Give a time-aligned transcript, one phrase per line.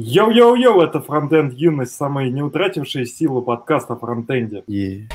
[0.00, 4.62] Йоу-йоу-йоу, это Фронтенд Юность, самый не утративший силу подкаст о фронтенде.
[4.68, 5.10] Yeah.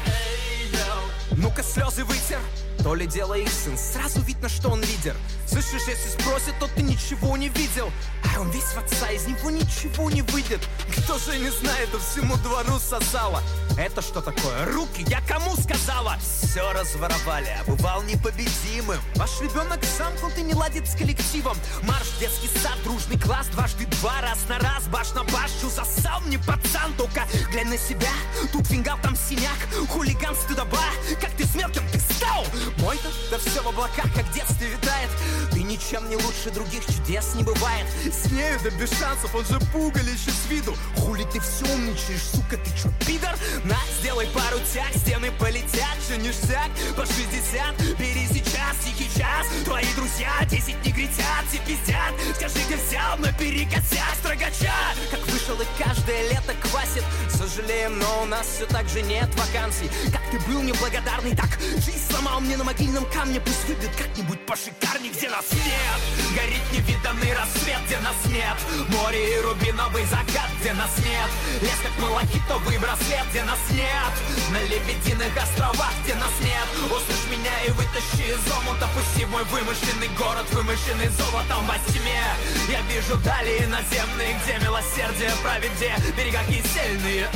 [1.38, 2.40] Ну-ка слезы вытер,
[2.84, 5.16] то ли дело их сын Сразу видно, что он лидер
[5.48, 7.90] Слышишь, если спросят, то ты ничего не видел
[8.36, 10.60] А он весь в отца, из него ничего не выйдет
[10.92, 13.42] Кто же не знает, а всему двору сосало
[13.78, 14.66] Это что такое?
[14.72, 16.18] Руки, я кому сказала?
[16.20, 19.00] Все разворовали, а бывал непобедимым.
[19.16, 21.58] Ваш ребенок замкнут и не ладит с коллективом.
[21.84, 26.38] Марш, детский сад, дружный класс Дважды два, раз на раз, баш на баш Засал мне
[26.38, 28.12] пацан, только глянь на себя
[28.52, 29.58] Тут фингал, там синяк,
[29.90, 30.78] хулиган стыдоба
[31.20, 32.46] Как ты с мелким, ты стал?
[32.78, 35.10] Мой-то, да все в облаках, как в детстве витает.
[35.52, 37.88] Ты ничем не лучше других, чудес не бывает.
[38.04, 40.76] С нею да без шансов, он же пугалище с виду.
[40.98, 43.36] Хули ты все умничаешь, сука, ты чё, пидор?
[43.64, 49.48] На, сделай пару тяг, стены полетят, же ништяк По 60, бери сейчас, тихий час.
[49.64, 52.14] Твои друзья, 10 негритят, все пиздят.
[52.36, 54.74] Скажи, где взял, наперекосяк строгача
[55.12, 57.04] Как вышел и каждое лето квасит.
[57.30, 59.90] Сожалеем, но у нас все так же нет вакансий.
[60.12, 63.40] Как ты был неблагодарный, так жизнь сломал мне на могильном камне.
[63.40, 66.00] Пусть выбьет как-нибудь пошикарней, где нас нет.
[66.36, 68.58] Горит невиданный рассвет, где нас нет.
[68.90, 71.30] Море и рубиновый закат, где нас нет.
[71.62, 74.14] Лес как малахитовый браслет, где нас нет.
[74.52, 76.68] На лебединых островах, где нас нет.
[76.86, 78.88] Услышь меня и вытащи из омута.
[78.94, 82.24] Пусти мой вымышленный город, вымышленный золотом во тьме.
[82.70, 87.30] Я вижу дали наземные, где милосердие правит, где берега кисельные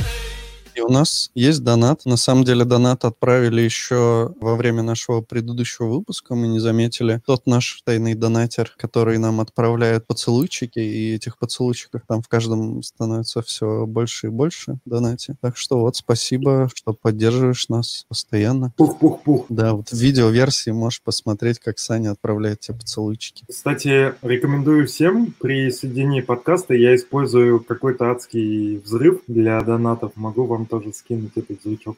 [0.74, 2.04] И у нас есть донат.
[2.04, 6.34] На самом деле донат отправили еще во время нашего предыдущего выпуска.
[6.34, 7.20] Мы не заметили.
[7.26, 13.42] Тот наш тайный донатер, который нам отправляет поцелуйчики, и этих поцелуйчиков там в каждом становится
[13.42, 15.36] все больше и больше в донате.
[15.40, 18.72] Так что вот спасибо, что поддерживаешь нас постоянно.
[18.76, 19.46] Пух-пух-пух.
[19.48, 23.44] Да, вот в видеоверсии можешь посмотреть, как Саня отправляет тебе поцелуйчики.
[23.48, 30.12] Кстати, рекомендую всем при соединении подкаста, я использую какой-то адский взрыв для донатов.
[30.14, 31.96] Могу вам тоже скинуть этот звучок.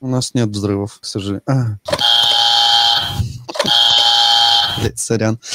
[0.00, 1.42] У нас нет взрывов, к сожалению.
[1.46, 1.78] А.
[4.80, 5.38] Блять, сорян.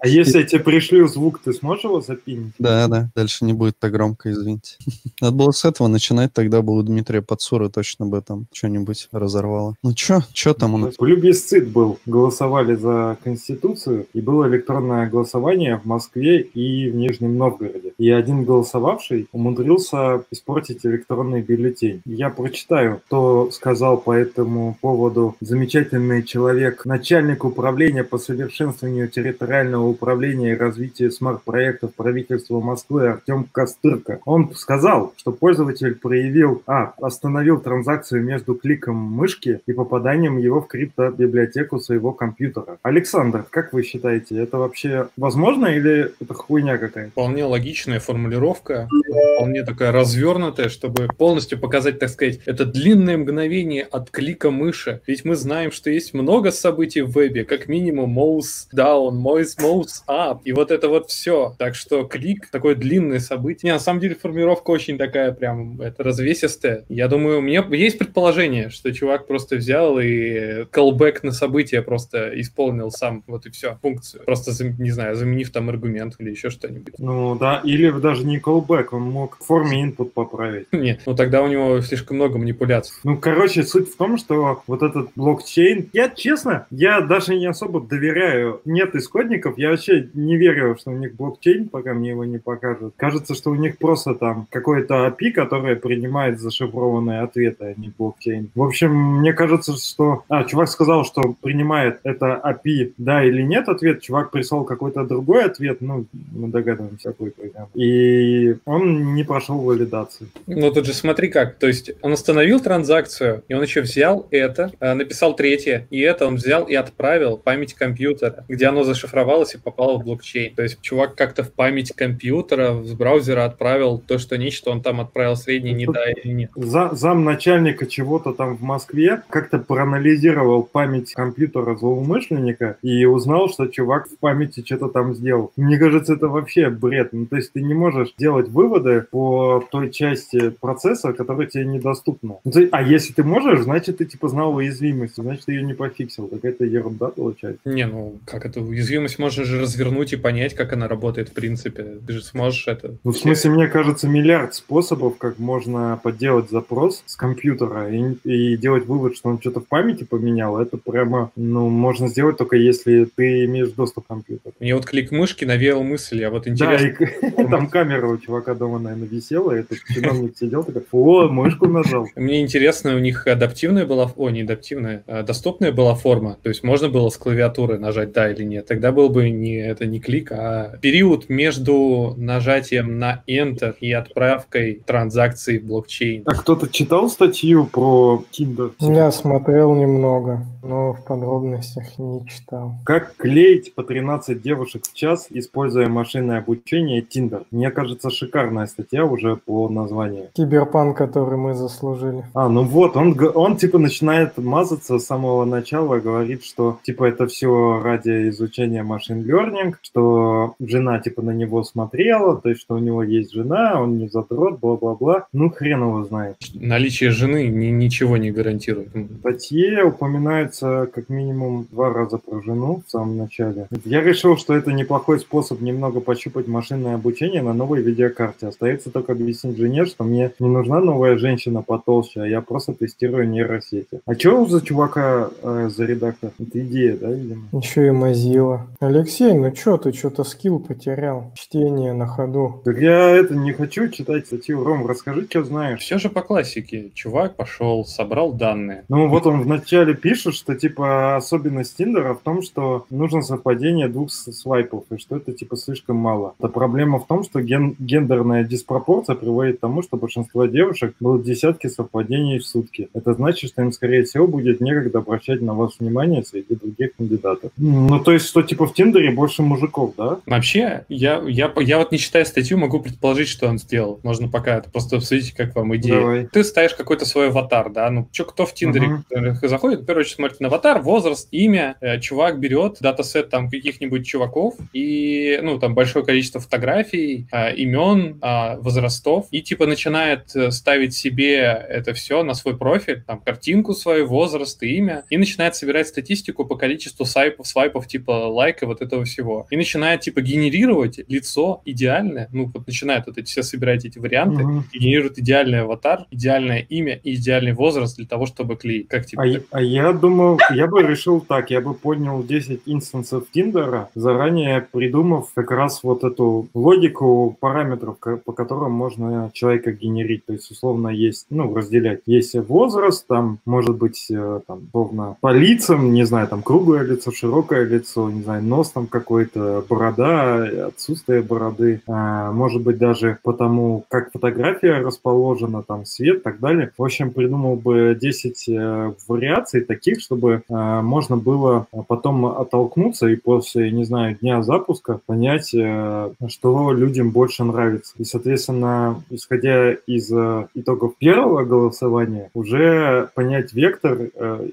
[0.00, 2.52] А если я тебе пришлю звук, ты сможешь его запинить?
[2.58, 4.76] Да, да, дальше не будет так громко, извините.
[5.22, 9.76] Надо было с этого начинать, тогда бы у Дмитрия Подсура точно бы там что-нибудь разорвало.
[9.82, 10.96] Ну чё, чё там у нас?
[10.96, 11.98] Плюбисцит был.
[12.04, 17.94] Голосовали за Конституцию, и было электронное голосование в Москве и в Нижнем Новгороде.
[17.96, 22.02] И один голосовавший умудрился испортить электронный бюллетень.
[22.04, 30.52] Я прочитаю, кто сказал по этому поводу замечательный человек, начальник управления по совершенствованию территориального управления
[30.52, 34.20] и развития смарт-проектов правительства Москвы Артем Костырко.
[34.26, 40.66] Он сказал, что пользователь проявил, а, остановил транзакцию между кликом мышки и попаданием его в
[40.66, 42.78] криптобиблиотеку своего компьютера.
[42.82, 47.12] Александр, как вы считаете, это вообще возможно или это хуйня какая-то?
[47.12, 48.88] Вполне логичная формулировка,
[49.36, 55.00] вполне такая развернутая, чтобы полностью показать, так сказать, это длинное мгновение от клика мыши.
[55.06, 60.02] Ведь мы знаем, что есть много событий в вебе, как минимум mouse down, mouse, mouse
[60.08, 61.54] up, и вот это вот все.
[61.58, 63.70] Так что клик такое длинное событие.
[63.70, 66.84] Не, на самом деле формулировка очень такая прям это развесистая.
[66.88, 72.40] Я думаю, у меня есть предположение, что чувак просто взял и callback на событие просто
[72.40, 74.24] исполнил сам, вот и все, функцию.
[74.24, 76.94] Просто, не знаю, заменив там аргумент или еще что-нибудь.
[76.98, 80.66] Ну да, или даже не callback, он мог в форме input поправить.
[80.72, 82.94] Не, ну тогда у него слишком много манипуляций.
[83.04, 87.80] Ну, короче, суть в том, что вот этот блокчейн, я честно, я даже не особо
[87.80, 88.23] доверяю.
[88.64, 92.94] Нет исходников, я вообще не верю, что у них блокчейн, пока мне его не покажут.
[92.96, 98.50] Кажется, что у них просто там какой-то API, которое принимает зашифрованные ответы, а не блокчейн.
[98.54, 100.24] В общем, мне кажется, что...
[100.28, 104.02] А, чувак сказал, что принимает это API, да или нет ответ.
[104.02, 107.68] Чувак прислал какой-то другой ответ, ну, мы догадываемся, какой примерно.
[107.74, 110.28] И он не прошел валидацию.
[110.46, 114.72] Ну тут же смотри как, то есть он остановил транзакцию, и он еще взял это,
[114.80, 118.13] э, написал третье, и это он взял и отправил память компьютера,
[118.48, 120.54] где оно зашифровалось и попало в блокчейн.
[120.54, 125.00] То есть чувак как-то в память компьютера с браузера отправил то, что нечто он там
[125.00, 126.50] отправил средний, не да или нет.
[126.54, 133.66] За, зам начальника чего-то там в Москве как-то проанализировал память компьютера злоумышленника и узнал, что
[133.66, 135.52] чувак в памяти что-то там сделал.
[135.56, 137.12] Мне кажется, это вообще бред.
[137.12, 142.36] Ну, то есть ты не можешь делать выводы по той части процесса, которая тебе недоступна.
[142.44, 146.28] Ну, а если ты можешь, значит, ты типа знал уязвимость, значит, ты ее не пофиксил.
[146.28, 147.60] Какая-то ерунда получается.
[147.64, 151.32] Не, ну Ну, как эту уязвимость можно же развернуть и понять, как она работает в
[151.32, 152.00] принципе.
[152.06, 152.96] Ты же сможешь это...
[153.02, 158.56] Ну, в смысле, мне кажется, миллиард способов, как можно подделать запрос с компьютера и, и
[158.58, 160.60] делать вывод, что он что-то в памяти поменял.
[160.60, 164.54] Это прямо, ну, можно сделать только если ты имеешь доступ к компьютеру.
[164.60, 166.94] Мне вот клик мышки навеял мысль, а вот интересно...
[166.98, 171.28] Да, и там камера у чувака дома, наверное, висела, и этот чиновник сидел такой, о,
[171.28, 172.06] мышку нажал.
[172.16, 176.62] Мне интересно, у них адаптивная была, о, не адаптивная, а доступная была форма, то есть
[176.62, 178.66] можно было с клавиатуры нажать да или нет.
[178.66, 184.82] Тогда был бы не это не клик, а период между нажатием на Enter и отправкой
[184.84, 186.22] транзакции в блокчейн.
[186.26, 188.72] А кто-то читал статью про Tinder?
[188.80, 192.74] Я смотрел немного, но в подробностях не читал.
[192.84, 197.44] Как клеить по 13 девушек в час, используя машинное обучение Tinder?
[197.50, 200.28] Мне кажется, шикарная статья уже по названию.
[200.34, 202.24] Киберпанк, который мы заслужили.
[202.34, 207.26] А, ну вот, он, он типа начинает мазаться с самого начала, говорит, что типа это
[207.26, 212.78] все ради изучения машин learning, что жена типа на него смотрела, то есть что у
[212.78, 215.26] него есть жена, он не задрот, бла-бла-бла.
[215.32, 216.36] Ну, хрен его знает.
[216.54, 218.88] Наличие жены ни- ничего не гарантирует.
[218.94, 223.68] В статье упоминается как минимум два раза про жену в самом начале.
[223.84, 228.48] Я решил, что это неплохой способ немного пощупать машинное обучение на новой видеокарте.
[228.48, 233.28] Остается только объяснить жене, что мне не нужна новая женщина потолще, а я просто тестирую
[233.28, 234.00] нейросети.
[234.06, 236.30] А что за чувака э, за редактор?
[236.38, 237.42] Это идея, да, видимо?
[237.74, 238.60] Еще и Mozilla.
[238.78, 241.32] Алексей, ну что ты что-то скилл потерял?
[241.34, 242.62] Чтение на ходу.
[242.64, 244.62] Так я это не хочу читать статью.
[244.62, 245.80] Ром, расскажи, что знаешь.
[245.80, 246.92] Все же по классике.
[246.94, 248.84] Чувак пошел, собрал данные.
[248.88, 254.12] Ну вот он вначале пишет, что типа особенность Тиндера в том, что нужно совпадение двух
[254.12, 256.34] свайпов, и что это типа слишком мало.
[256.38, 261.24] Это проблема в том, что ген- гендерная диспропорция приводит к тому, что большинство девушек будут
[261.26, 262.88] десятки совпадений в сутки.
[262.94, 267.50] Это значит, что им, скорее всего, будет некогда обращать на вас внимание среди других кандидатов.
[267.66, 270.18] Ну, то есть, что типа в Тиндере больше мужиков, да?
[270.26, 274.00] Вообще, я, я, я вот не читая статью, могу предположить, что он сделал.
[274.02, 276.00] Можно пока это просто обсудить, как вам идея.
[276.00, 276.26] Давай.
[276.26, 277.88] Ты ставишь какой-то свой аватар, да?
[277.88, 281.76] Ну, чё, кто в Тиндере э, заходит, в первую очередь смотрит на аватар, возраст, имя.
[281.80, 288.18] Э, чувак берет датасет там каких-нибудь чуваков и, ну, там большое количество фотографий, э, имен,
[288.20, 293.72] э, возрастов, и типа начинает э, ставить себе это все на свой профиль, там, картинку
[293.72, 298.82] свою, возраст и имя, и начинает собирать статистику по количеству свайпов, свайпов типа лайка вот
[298.82, 299.46] этого всего.
[299.50, 304.42] И начинает типа генерировать лицо идеальное, ну, вот начинает вот эти все собирать эти варианты,
[304.72, 308.88] и генерирует идеальный аватар, идеальное имя и идеальный возраст для того, чтобы клеить.
[308.88, 312.62] Как типа А, я- а я думал, я бы решил так, я бы поднял 10
[312.66, 320.26] инстансов Тиндера, заранее придумав как раз вот эту логику параметров, по которым можно человека генерить.
[320.26, 322.00] То есть, условно, есть, ну, разделять.
[322.06, 327.10] Есть возраст, там, может быть, э, там, условно, по лицам, не знаю, там, круглое лицо,
[327.12, 333.32] широкое лицо, не знаю, нос там какой-то, борода, отсутствие бороды, а, может быть, даже по
[333.32, 336.70] тому, как фотография расположена, там, свет и так далее.
[336.76, 343.16] В общем, придумал бы 10 э, вариаций таких, чтобы э, можно было потом оттолкнуться и
[343.16, 347.94] после, не знаю, дня запуска понять, э, что людям больше нравится.
[347.98, 353.98] И, соответственно, исходя из э, итогов первого голосования, уже понять вектор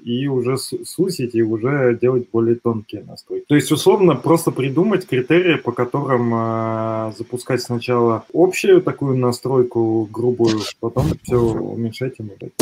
[0.04, 3.44] и уже су- сузить, и уже делать более тонкие настройки.
[3.48, 10.60] То есть, условно, просто придумать критерии, по которым э, запускать сначала общую такую настройку грубую,
[10.80, 12.52] потом все уменьшать и уменьшать.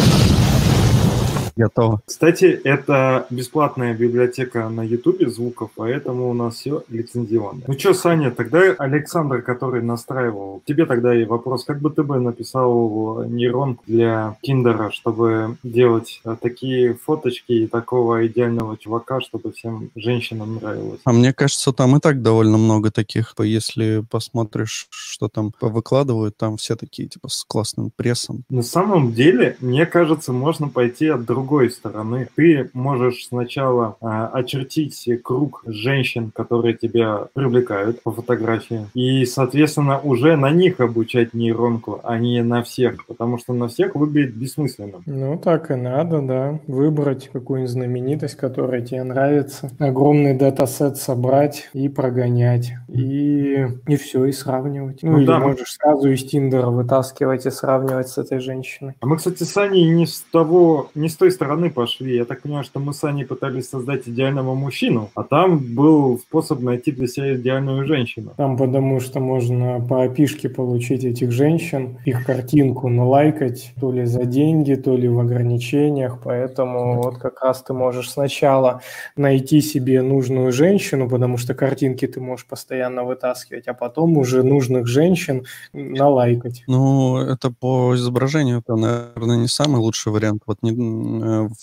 [1.60, 2.00] Готово.
[2.06, 7.64] Кстати, это бесплатная библиотека на Ютубе звуков, поэтому у нас все лицензионно.
[7.66, 12.19] Ну что, Саня, тогда Александр, который настраивал, тебе тогда и вопрос, как бы ты бы
[12.19, 19.90] написал нейронку для Тиндера, чтобы делать э, такие фоточки и такого идеального чувака, чтобы всем
[19.94, 21.00] женщинам нравилось?
[21.05, 23.34] А мне кажется, там и так довольно много таких.
[23.38, 28.44] Если посмотришь, что там выкладывают, там все такие, типа, с классным прессом.
[28.48, 32.28] На самом деле, мне кажется, можно пойти от другой стороны.
[32.36, 40.36] Ты можешь сначала а, очертить круг женщин, которые тебя привлекают по фотографии, и, соответственно, уже
[40.36, 45.02] на них обучать нейронку, а не на всех, потому что на всех выглядит бессмысленным.
[45.06, 46.60] Ну, так и надо, да.
[46.69, 49.70] Выбрать какую-нибудь знаменитость, которая тебе нравится.
[49.80, 52.72] Огромный датасет собрать и прогонять.
[52.88, 55.02] И, и все, и сравнивать.
[55.02, 55.40] Ну, Ну или да.
[55.40, 58.94] можешь сразу из Тиндера вытаскивать и сравнивать с этой женщиной.
[59.00, 62.17] А мы, кстати, с Аней не с того, не с той той стороны пошли.
[62.17, 66.60] Я так понимаю, что мы с Аней пытались создать идеального мужчину, а там был способ
[66.60, 68.32] найти для себя идеальную женщину.
[68.37, 74.25] Там потому что можно по опишке получить этих женщин, их картинку налайкать, то ли за
[74.25, 78.81] деньги, то ли в ограничениях, поэтому вот как раз ты можешь сначала
[79.17, 84.87] найти себе нужную женщину, потому что картинки ты можешь постоянно вытаскивать, а потом уже нужных
[84.87, 86.65] женщин налайкать.
[86.67, 90.43] Ну, это по изображению, это, наверное, не самый лучший вариант.
[90.46, 90.72] Вот не,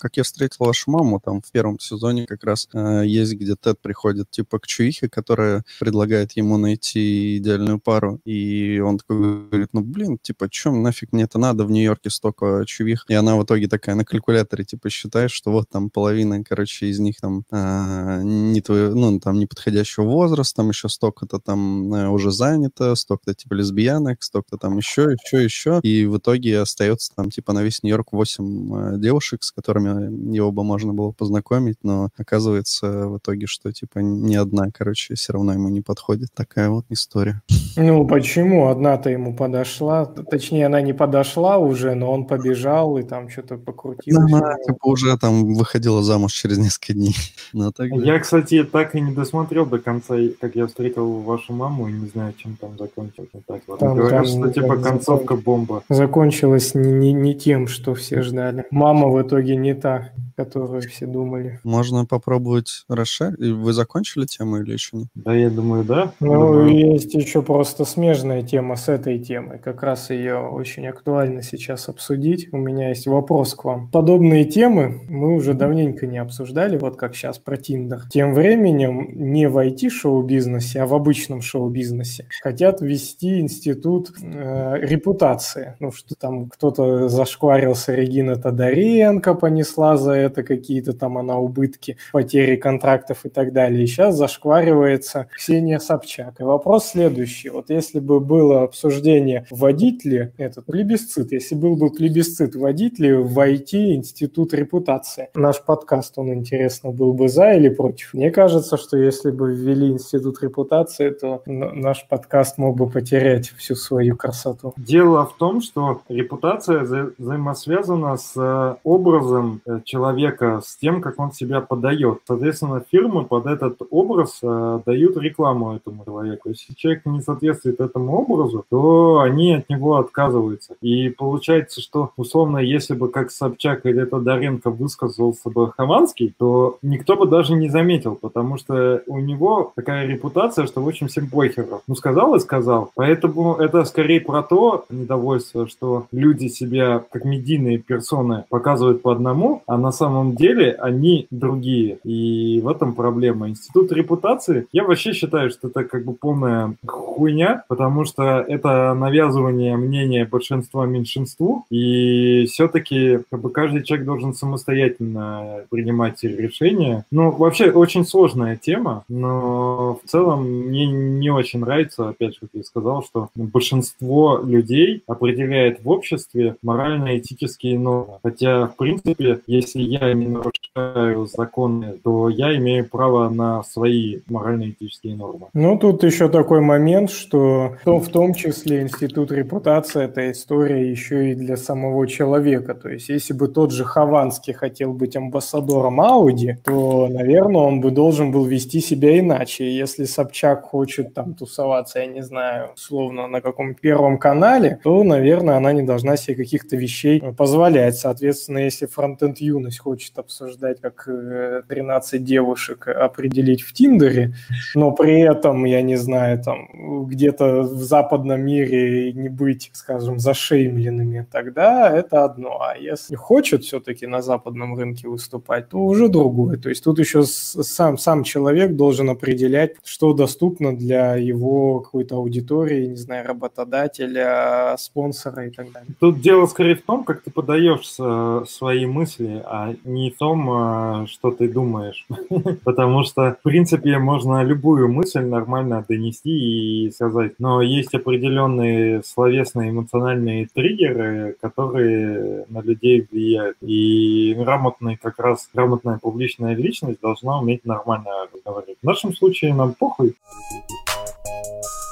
[0.00, 3.80] как я встретил вашу маму, там в первом сезоне как раз э, есть, где Тед
[3.80, 9.80] приходит типа к Чуихе, которая предлагает ему найти идеальную пару, и он такой говорит, ну,
[9.80, 13.68] блин, типа, чем нафиг мне это надо, в Нью-Йорке столько чувих, и она в итоге
[13.68, 18.60] такая на калькуляторе, типа, считает, что вот там половина, короче, из них там э, не
[18.60, 24.22] твой, ну, там неподходящего возраста, там еще столько-то там э, уже занято, столько-то типа лесбиянок,
[24.22, 28.94] столько-то там еще, еще, еще, и в итоге остается там типа на весь Нью-Йорк 8
[28.94, 33.98] э, девушек, с которыми его бы можно было познакомить, но оказывается в итоге, что типа
[33.98, 36.28] ни одна, короче, все равно ему не подходит.
[36.34, 37.42] Такая вот история.
[37.76, 38.68] Ну, почему?
[38.68, 40.04] Одна-то ему подошла.
[40.04, 44.18] Точнее, она не подошла уже, но он побежал и там что-то покрутил.
[44.18, 47.16] Она типа уже там выходила замуж через несколько дней.
[47.52, 48.04] Но так, да.
[48.04, 52.08] Я, кстати, так и не досмотрел до конца, как я встретил вашу маму, и не
[52.08, 53.28] знаю, чем там закончилось.
[53.46, 53.78] Так, вот.
[53.78, 55.82] Там- Говорят, там что типа концовка бомба.
[55.88, 58.64] Закончилось не, не, не тем, что все ждали.
[58.70, 61.58] Мама в итоге не та, которую все думали.
[61.64, 63.38] Можно попробовать расширить.
[63.38, 65.08] Вы закончили тему или еще нет?
[65.16, 66.12] Да, я думаю, да.
[66.20, 69.58] Ну, Думаю, есть еще просто смежная тема с этой темой.
[69.58, 72.48] Как раз ее очень актуально сейчас обсудить.
[72.52, 73.88] У меня есть вопрос к вам.
[73.90, 78.02] Подобные темы мы уже давненько не обсуждали, вот как сейчас про Тиндер.
[78.08, 85.74] Тем временем не в IT-шоу-бизнесе, а в обычном шоу-бизнесе хотят ввести институт э, репутации.
[85.80, 92.56] Ну, что там кто-то зашкварился, Регина Тодоренко понесла за это какие-то там она убытки, потери
[92.56, 93.84] контрактов и так далее.
[93.84, 96.40] И сейчас зашкваривается Ксения Собчак.
[96.40, 97.50] И вопрос следующий.
[97.50, 103.12] Вот если бы было обсуждение, вводить ли этот плебисцит, если был бы плебисцит, вводить ли
[103.12, 105.28] в IT институт репутации?
[105.34, 108.14] Наш подкаст, он, интересно, был бы за или против?
[108.14, 113.74] Мне кажется, что если бы ввели институт репутации, то наш подкаст мог бы потерять всю
[113.74, 114.74] свою красоту.
[114.76, 118.76] Дело в том, что репутация вза- взаимосвязана с э,
[119.18, 122.20] образом э, человека, с тем, как он себя подает.
[122.26, 126.50] Соответственно, фирмы под этот образ э, дают рекламу этому человеку.
[126.50, 130.74] Если человек не соответствует этому образу, то они от него отказываются.
[130.80, 137.16] И получается, что условно, если бы как Собчак или Тодоренко высказался бы Хованский, то никто
[137.16, 141.82] бы даже не заметил, потому что у него такая репутация, что в общем всем похеру.
[141.86, 142.90] Ну, сказал и сказал.
[142.94, 149.62] Поэтому это скорее про то недовольство, что люди себя как медийные персоны показывают по одному,
[149.66, 151.98] а на самом деле они другие.
[152.04, 153.48] И в этом проблема.
[153.48, 159.78] Институт репутации, я вообще считаю, что это как бы полная хуйня, потому что это навязывание
[159.78, 167.06] мнения большинства меньшинству, и все-таки как бы каждый человек должен самостоятельно принимать решения.
[167.10, 172.50] Ну, вообще очень сложная тема, но в целом мне не очень нравится, опять же, как
[172.52, 178.18] я сказал, что большинство людей определяет в обществе морально-этические нормы.
[178.22, 178.97] Хотя, в принципе,
[179.46, 185.46] если я не нарушаю законы, то я имею право на свои морально-этические нормы.
[185.54, 191.30] Ну, тут еще такой момент, что то в том числе институт репутации– это история еще
[191.30, 192.74] и для самого человека.
[192.74, 197.90] То есть, если бы тот же Хованский хотел быть амбассадором Ауди, то, наверное, он бы
[197.90, 199.70] должен был вести себя иначе.
[199.70, 205.56] Если Собчак хочет там тусоваться, я не знаю, условно, на каком первом канале, то, наверное,
[205.56, 207.96] она не должна себе каких-то вещей позволять.
[207.96, 214.34] Соответственно, если фронтенд юность хочет обсуждать, как э, 13 девушек определить в Тиндере,
[214.74, 221.26] но при этом, я не знаю, там где-то в западном мире не быть, скажем, зашеймленными,
[221.30, 222.60] тогда это одно.
[222.60, 226.56] А если хочет все-таки на западном рынке выступать, то уже другое.
[226.56, 232.86] То есть тут еще сам, сам человек должен определять, что доступно для его какой-то аудитории,
[232.86, 235.90] не знаю, работодателя, спонсора и так далее.
[236.00, 240.50] Тут дело скорее в том, как ты подаешь э, свои мысли, а не в том,
[240.50, 242.06] э, что ты думаешь.
[242.64, 247.32] Потому что, в принципе, можно любую мысль нормально донести и сказать.
[247.38, 253.56] Но есть определенные словесные эмоциональные триггеры, которые на людей влияют.
[253.62, 258.10] И грамотный, как раз грамотная публичная личность должна уметь нормально
[258.44, 258.76] говорить.
[258.82, 260.14] В нашем случае нам похуй.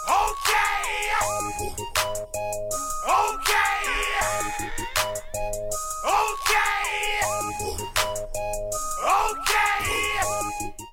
[0.09, 0.63] Okay!
[3.33, 3.66] Okay!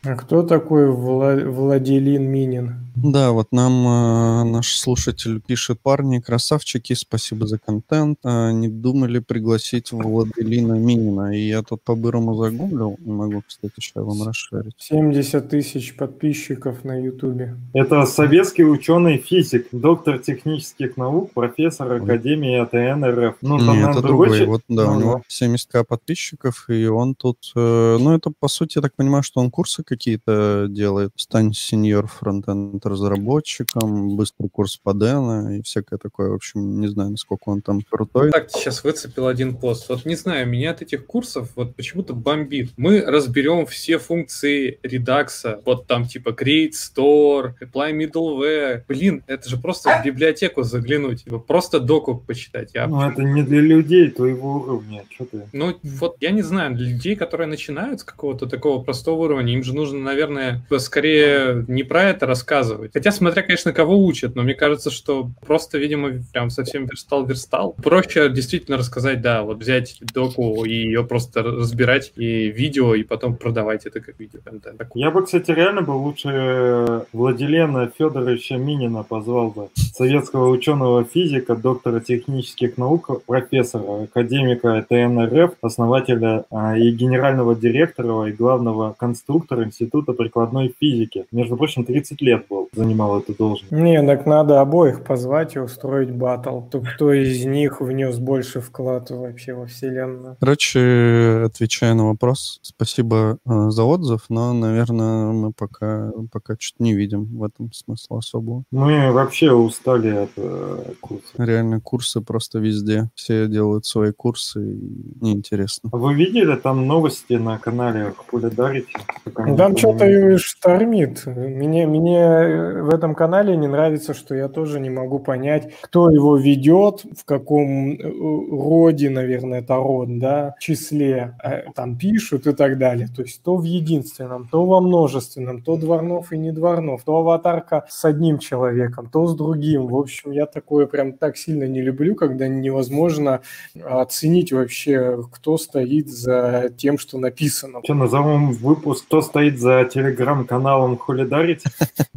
[0.05, 2.83] А кто такой Вла- Владилин Минин?
[2.96, 8.20] Да, вот нам э, наш слушатель пишет, парни, красавчики, спасибо за контент.
[8.24, 11.36] Э, не думали пригласить Владилина Минина?
[11.36, 14.76] И я тут по-бырому загуглил, не могу, кстати, сейчас вам расширить.
[14.78, 17.56] 70 тысяч подписчиков на Ютубе.
[17.74, 23.36] Это советский ученый-физик, доктор технических наук, профессор Академии АТН РФ.
[23.42, 24.46] Ну, там, Не, наверное, это другой другой.
[24.46, 27.52] Вот, да, Ну, у него 70к подписчиков, и он тут...
[27.56, 31.12] э, ну, это, по сути, я так понимаю, что он курсы какие-то делает.
[31.16, 36.30] Стань сеньор фронтенд разработчиком, быстрый курс по Дэна и всякое такое.
[36.30, 38.32] В общем, не знаю, насколько он там крутой.
[38.32, 39.90] Так, сейчас выцепил один пост.
[39.90, 42.72] Вот не знаю, меня от этих курсов вот почему-то бомбит.
[42.78, 45.62] Мы разберем все функции редакса.
[45.66, 48.84] Вот там типа create store, apply middleware.
[48.88, 51.24] Блин, это же просто в библиотеку заглянуть.
[51.24, 52.72] типа, Просто доку почитать.
[52.74, 55.04] Я Ну, это не для людей твоего уровня.
[55.10, 55.48] Что ты?
[55.54, 59.63] Ну, вот я не знаю, для людей, которые начинают с какого-то такого простого уровня, им
[59.63, 62.73] же нужно, наверное, скорее не про это рассказывать.
[62.94, 67.74] Хотя, смотря, конечно, кого учат, но мне кажется, что просто, видимо, прям совсем верстал-верстал.
[67.84, 73.36] Проще действительно рассказать, да, вот взять доку и ее просто разбирать, и видео, и потом
[73.36, 74.77] продавать это как видеоконтент.
[74.77, 79.70] Так, Я бы, кстати, реально бы лучше Владилена Федоровича Минина позвал бы.
[79.75, 88.32] Советского ученого-физика, доктора технических наук, профессора, академика ТН РФ, основателя а, и генерального директора и
[88.32, 91.25] главного конструктора Института прикладной физики.
[91.32, 93.72] Между прочим, 30 лет был, занимал эту должность.
[93.72, 96.62] Не, так надо обоих позвать и устроить батл.
[96.62, 100.38] То кто из них внес больше вклад вообще во вселенную.
[100.39, 106.93] Короче, отвечая на вопрос, спасибо э, за отзыв, но, наверное, мы пока, пока что-то не
[106.93, 108.63] видим в этом смысла особого.
[108.72, 111.24] Мы вообще устали от э, курса.
[111.38, 113.10] Реально курсы просто везде.
[113.15, 115.89] Все делают свои курсы, и неинтересно.
[115.91, 118.88] А Вы видели там новости на канале Хулидарите?
[119.36, 121.24] Ну, Там что-то штормит.
[121.25, 126.38] Мне, мне в этом канале не нравится, что я тоже не могу понять, кто его
[126.38, 132.77] ведет, в каком э, роде, наверное, это род, да, числе э, там пишут и так
[132.77, 133.07] далее.
[133.15, 137.86] То есть то в единственном, то во множественном, то Дворнов и не Дворнов, то аватарка
[137.89, 139.88] с одним человеком, то с другим.
[139.88, 143.41] В общем, я такое прям так сильно не люблю, когда невозможно
[143.83, 147.79] оценить вообще, кто стоит за тем, что написано.
[147.83, 151.69] Что, назовем выпуск «Кто стоит за телеграм-каналом Хулидарите»?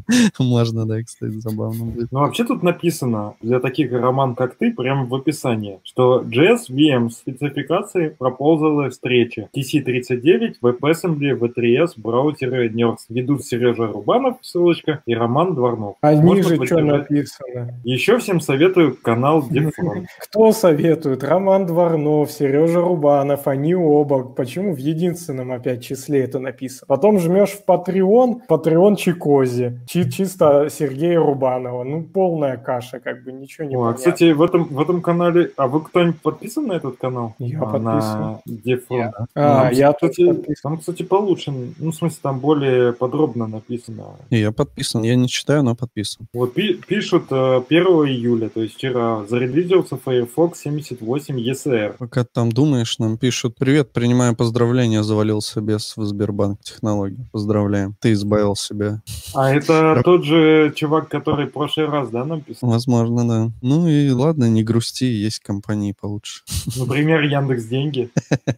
[0.38, 2.12] Можно, да, кстати, забавно будет.
[2.12, 7.10] Ну, вообще тут написано для таких роман, как ты, прямо в описании, что JS VM
[7.10, 12.96] спецификации проползала встречи TC39, WebAssembly, V3S, браузеры NERS.
[13.08, 15.96] Ведут Сережа Рубанов, ссылочка, и Роман Дворнов.
[16.00, 17.80] А Можно ниже что написано?
[17.84, 20.06] Еще всем советую канал Дефрон.
[20.18, 21.22] Кто советует?
[21.24, 24.24] Роман Дворнов, Сережа Рубанов, они оба.
[24.24, 26.86] Почему в единственном опять числе это написано?
[26.88, 31.84] Потом жмешь в Patreon, Patreon Чикози, Чи- чисто Сергея Рубанова.
[31.84, 33.98] Ну, полная каша, как бы ничего не О, а, понятно.
[33.98, 35.52] кстати, в этом, в этом канале...
[35.56, 37.34] А вы кто-нибудь подписан на этот канал?
[37.38, 38.20] Я А, подписан.
[38.20, 39.00] На Дефрон.
[39.34, 40.62] А, Там, я кстати, тоже подписан.
[40.62, 41.52] Там, кстати, получше.
[41.78, 44.04] Ну, в смысле, там более подробно написано.
[44.30, 45.02] Я подписан.
[45.02, 46.26] Я не читаю, но подписан.
[46.32, 51.94] Вот пи- пишут э, 1 июля, то есть вчера, зарелизился Firefox 78 ECR.
[51.98, 57.26] Пока ты там думаешь, нам пишут, привет, принимаю поздравления, завалился без в Сбербанк технологии.
[57.32, 57.94] Поздравляем.
[58.00, 59.00] Ты избавил себя.
[59.34, 62.70] А это тот же чувак, который в прошлый раз, да, нам писал?
[62.70, 63.50] Возможно, да.
[63.62, 66.42] Ну и ладно, не грусти, есть компании получше.
[66.76, 68.10] Например, Яндекс Деньги.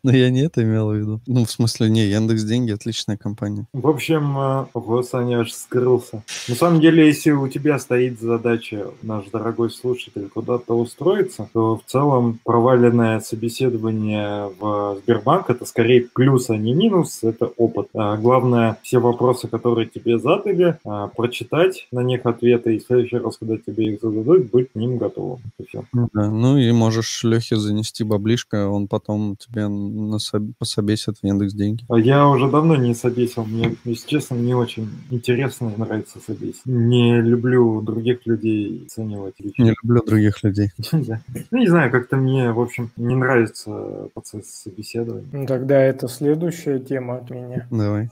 [0.02, 1.20] Но я не это имел в виду.
[1.26, 3.66] Ну, в смысле, не, Яндекс Деньги отличная компания.
[3.72, 6.22] В общем, э, ого, Саня аж скрылся.
[6.48, 11.90] На самом деле, если у тебя стоит задача, наш дорогой слушатель, куда-то устроиться, то в
[11.90, 17.88] целом проваленное собеседование в Сбербанк это скорее плюс, а не минус, это опыт.
[17.94, 23.18] А главное, все вопросы, которые тебе задали, а, прочитать на них ответы, и в следующий
[23.18, 25.40] раз, когда тебе их зададут, быть к ним готовым.
[25.58, 25.64] И.
[25.92, 31.52] Ну Да, ну и можешь Лехе занести баблишко, он потом тебе насоб- пособесит в Яндекс
[31.52, 31.84] Деньги.
[31.88, 33.44] А Я уже давно не собесил.
[33.44, 36.64] Мне, если честно, не очень интересно и нравится собесить.
[36.64, 39.62] Не люблю других людей оценивать лично.
[39.62, 40.70] Не люблю других людей.
[41.50, 45.26] Ну, не знаю, как-то мне, в общем, не нравится процесс собеседования.
[45.32, 47.66] Ну, Тогда это следующая тема от меня.
[47.70, 48.08] Давай.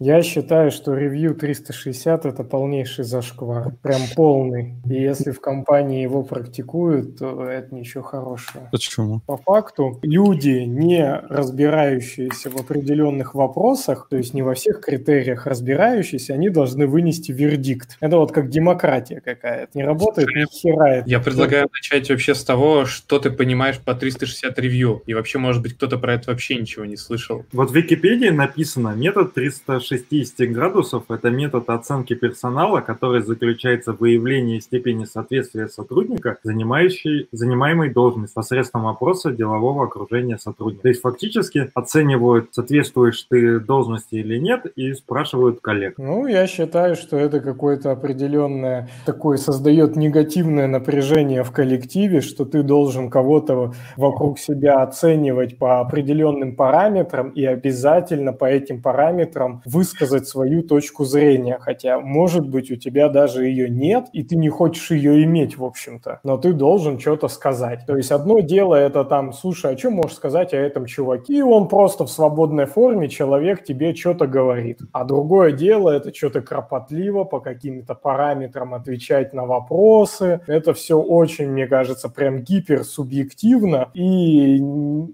[0.00, 4.76] Я считаю, что ревью 360 это полнейший зашквар, прям полный.
[4.88, 8.68] И если в компании его практикуют, то это ничего хорошего.
[8.70, 9.20] Почему?
[9.26, 16.34] По факту люди, не разбирающиеся в определенных вопросах, то есть не во всех критериях разбирающиеся,
[16.34, 17.96] они должны вынести вердикт.
[17.98, 19.76] Это вот как демократия какая-то.
[19.76, 21.02] Не работает ни хера.
[21.06, 25.02] Я предлагаю начать вообще с того, что ты понимаешь по 360 ревью.
[25.06, 27.44] И вообще, может быть, кто-то про это вообще ничего не слышал.
[27.50, 29.87] Вот в Википедии написано, метод 360
[30.48, 38.34] градусов– это метод оценки персонала, который заключается в выявлении степени соответствия сотрудника, занимающей, занимаемой должность
[38.34, 40.82] посредством опроса делового окружения сотрудника.
[40.82, 45.94] То есть фактически оценивают, соответствуешь ты должности или нет, и спрашивают коллег.
[45.98, 52.62] Ну, я считаю, что это какое-то определенное такое создает негативное напряжение в коллективе, что ты
[52.62, 60.62] должен кого-то вокруг себя оценивать по определенным параметрам и обязательно по этим параметрам высказать свою
[60.62, 61.58] точку зрения.
[61.60, 65.64] Хотя, может быть, у тебя даже ее нет, и ты не хочешь ее иметь, в
[65.64, 66.18] общем-то.
[66.24, 67.86] Но ты должен что-то сказать.
[67.86, 71.34] То есть одно дело это там, слушай, а что можешь сказать о этом чуваке?
[71.34, 74.80] И он просто в свободной форме, человек тебе что-то говорит.
[74.92, 80.40] А другое дело это что-то кропотливо по каким-то параметрам отвечать на вопросы.
[80.48, 84.60] Это все очень, мне кажется, прям гиперсубъективно и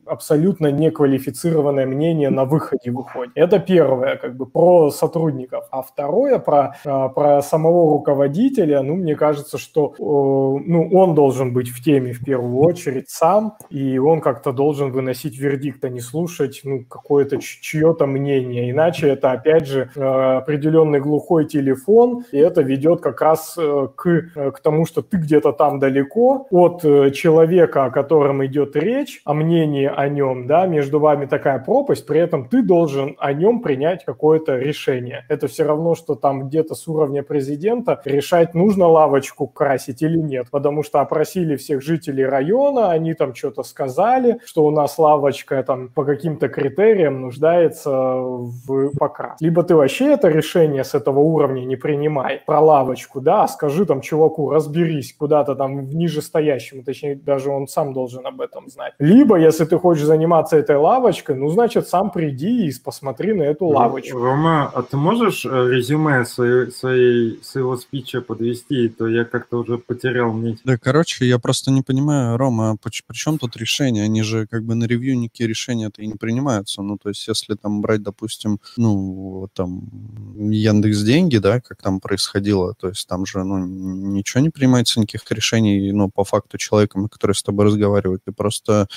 [0.06, 3.32] абсолютно неквалифицированное мнение на выходе выходит.
[3.34, 5.64] Это первое, как бы про сотрудников.
[5.72, 11.68] А второе про, а, про самого руководителя, ну, мне кажется, что ну, он должен быть
[11.68, 16.60] в теме в первую очередь сам, и он как-то должен выносить вердикт, а не слушать
[16.62, 18.70] ну, какое-то чье-то мнение.
[18.70, 24.06] Иначе это, опять же, а, определенный глухой телефон, и это ведет как раз э, к,
[24.06, 29.20] э, к тому, что ты где-то там далеко от э, человека, о котором идет речь,
[29.24, 33.60] о мнении о нем, да, между вами такая пропасть, при этом ты должен о нем
[33.60, 35.24] принять какое-то решение.
[35.28, 40.46] Это все равно, что там где-то с уровня президента решать, нужно лавочку красить или нет,
[40.50, 45.88] потому что опросили всех жителей района, они там что-то сказали, что у нас лавочка там
[45.88, 49.40] по каким-то критериям нуждается в покрас.
[49.40, 53.86] Либо ты вообще это решение с этого уровня не принимай, про лавочку, да, а скажи
[53.86, 58.94] там чуваку, разберись куда-то там в нижестоящему, точнее, даже он сам должен об этом знать.
[58.98, 63.66] Либо, если ты хочешь заниматься этой лавочкой, ну, значит, сам приди и посмотри на эту
[63.66, 64.18] лавочку.
[64.34, 68.88] Рома, а ты можешь э, резюме своей, своей, своего спича подвести?
[68.88, 70.58] То я как-то уже потерял нить.
[70.64, 74.02] Да, короче, я просто не понимаю, Рома, а при, при чем тут решения?
[74.02, 76.82] Они же как бы на ревью никакие решения-то и не принимаются.
[76.82, 79.88] Ну, то есть, если там брать, допустим, ну, там,
[80.36, 85.30] Яндекс деньги, да, как там происходило, то есть там же, ну, ничего не принимается, никаких
[85.30, 88.24] решений, ну, по факту человеком, который с тобой разговаривает.
[88.24, 88.88] Ты просто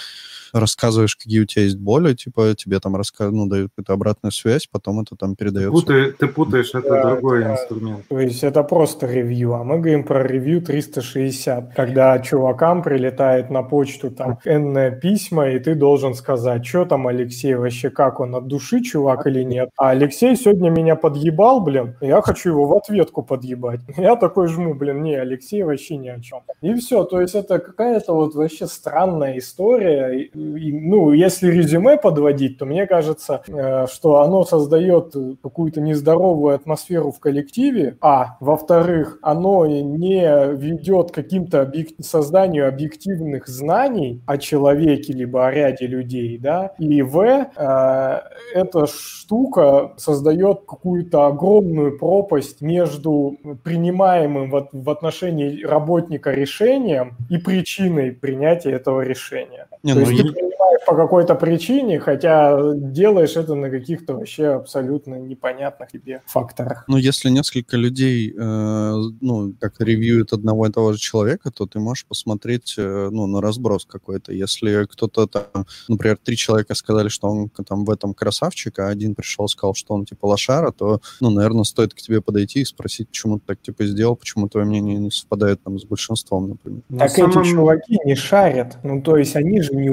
[0.53, 3.31] рассказываешь, какие у тебя есть боли, типа тебе там рассказ...
[3.31, 5.71] ну, дают какую-то обратную связь, потом это там передается.
[5.71, 8.07] Путай, ты путаешь, это да, другой это, инструмент.
[8.07, 13.63] То есть это просто ревью, а мы говорим про ревью 360, когда чувакам прилетает на
[13.63, 18.47] почту там энное письма, и ты должен сказать, что там Алексей вообще, как он, от
[18.47, 19.69] души чувак или нет.
[19.77, 23.81] А Алексей сегодня меня подъебал, блин, я хочу его в ответку подъебать.
[23.97, 26.41] Я такой жму, блин, не, Алексей вообще ни о чем.
[26.61, 32.65] И все, то есть это какая-то вот вообще странная история, ну, если резюме подводить, то
[32.65, 40.55] мне кажется, э, что оно создает какую-то нездоровую атмосферу в коллективе, а, во-вторых, оно не
[40.55, 41.89] ведет к каким-то объек...
[41.99, 48.21] созданию объективных знаний о человеке либо о ряде людей, да, и, в, э,
[48.53, 58.71] эта штука создает какую-то огромную пропасть между принимаемым в, отношении работника решением и причиной принятия
[58.71, 59.67] этого решения.
[59.87, 65.15] Не, То ну, есть принимаешь по какой-то причине, хотя делаешь это на каких-то вообще абсолютно
[65.15, 66.83] непонятных тебе факторах.
[66.87, 71.79] Ну, если несколько людей, э, ну, как ревьюют одного и того же человека, то ты
[71.79, 74.33] можешь посмотреть, э, ну, на разброс какой-то.
[74.33, 79.15] Если кто-то там, например, три человека сказали, что он там в этом красавчик, а один
[79.15, 82.65] пришел и сказал, что он типа лошара, то, ну, наверное, стоит к тебе подойти и
[82.65, 86.81] спросить, почему ты так типа сделал, почему твое мнение не совпадает там с большинством, например.
[86.97, 87.41] Так самом...
[87.41, 88.77] эти чуваки не шарят.
[88.83, 89.89] Ну, то есть они же не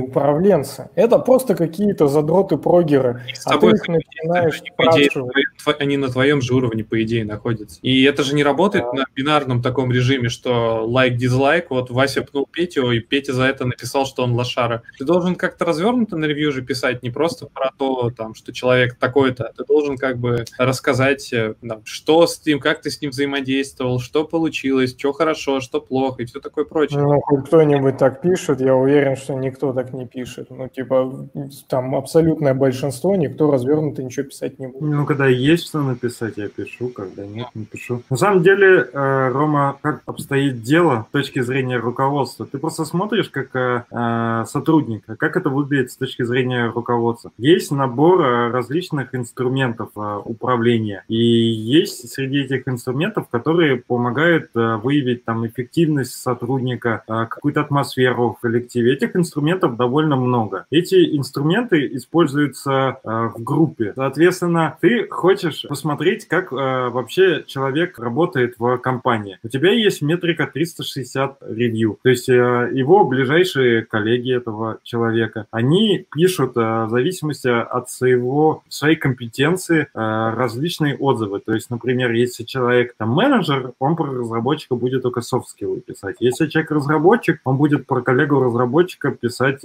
[0.55, 0.88] управленцы.
[0.95, 3.23] Это просто какие-то задроты-прогеры.
[3.45, 5.35] А ты их начинаешь они, спрашивать.
[5.35, 7.79] Идее, они на твоем же уровне, по идее, находятся.
[7.83, 9.01] И это же не работает да.
[9.01, 14.07] на бинарном таком режиме, что лайк-дизлайк, вот Вася пнул Петю, и Петя за это написал,
[14.07, 14.83] что он лошара.
[14.99, 18.97] Ты должен как-то развернуто на ревью же писать, не просто про то, там, что человек
[18.97, 19.53] такой-то.
[19.57, 24.01] Ты должен как бы рассказать, э, да, что с ним, как ты с ним взаимодействовал,
[24.01, 27.01] что получилось, что хорошо, что плохо и все такое прочее.
[27.01, 30.43] Ну, кто-нибудь так пишет, я уверен, что никто так не пишет.
[30.50, 30.50] Напишет.
[30.50, 31.28] Ну, типа,
[31.68, 34.83] там абсолютное большинство, никто развернуто ничего писать не будет.
[34.83, 38.02] Ну, когда есть что написать, я пишу, когда нет, не пишу.
[38.11, 42.46] На самом деле, э, Рома, как обстоит дело с точки зрения руководства?
[42.46, 47.30] Ты просто смотришь как э, э сотрудник, как это выглядит с точки зрения руководства.
[47.38, 48.20] Есть набор
[48.52, 49.90] различных инструментов
[50.24, 58.40] управления, и есть среди этих инструментов, которые помогают выявить там эффективность сотрудника, какую-то атмосферу в
[58.40, 58.94] коллективе.
[58.94, 60.34] Этих инструментов довольно много.
[60.70, 63.92] Эти инструменты используются э, в группе.
[63.94, 69.38] Соответственно, ты хочешь посмотреть, как э, вообще человек работает в компании.
[69.42, 76.07] У тебя есть метрика 360 ревью, то есть э, его ближайшие коллеги этого человека, они
[76.14, 81.40] пишут в зависимости от своего, своей компетенции различные отзывы.
[81.40, 86.16] То есть, например, если человек там менеджер, он про разработчика будет только софт-скиллы писать.
[86.20, 89.64] Если человек разработчик, он будет про коллегу разработчика писать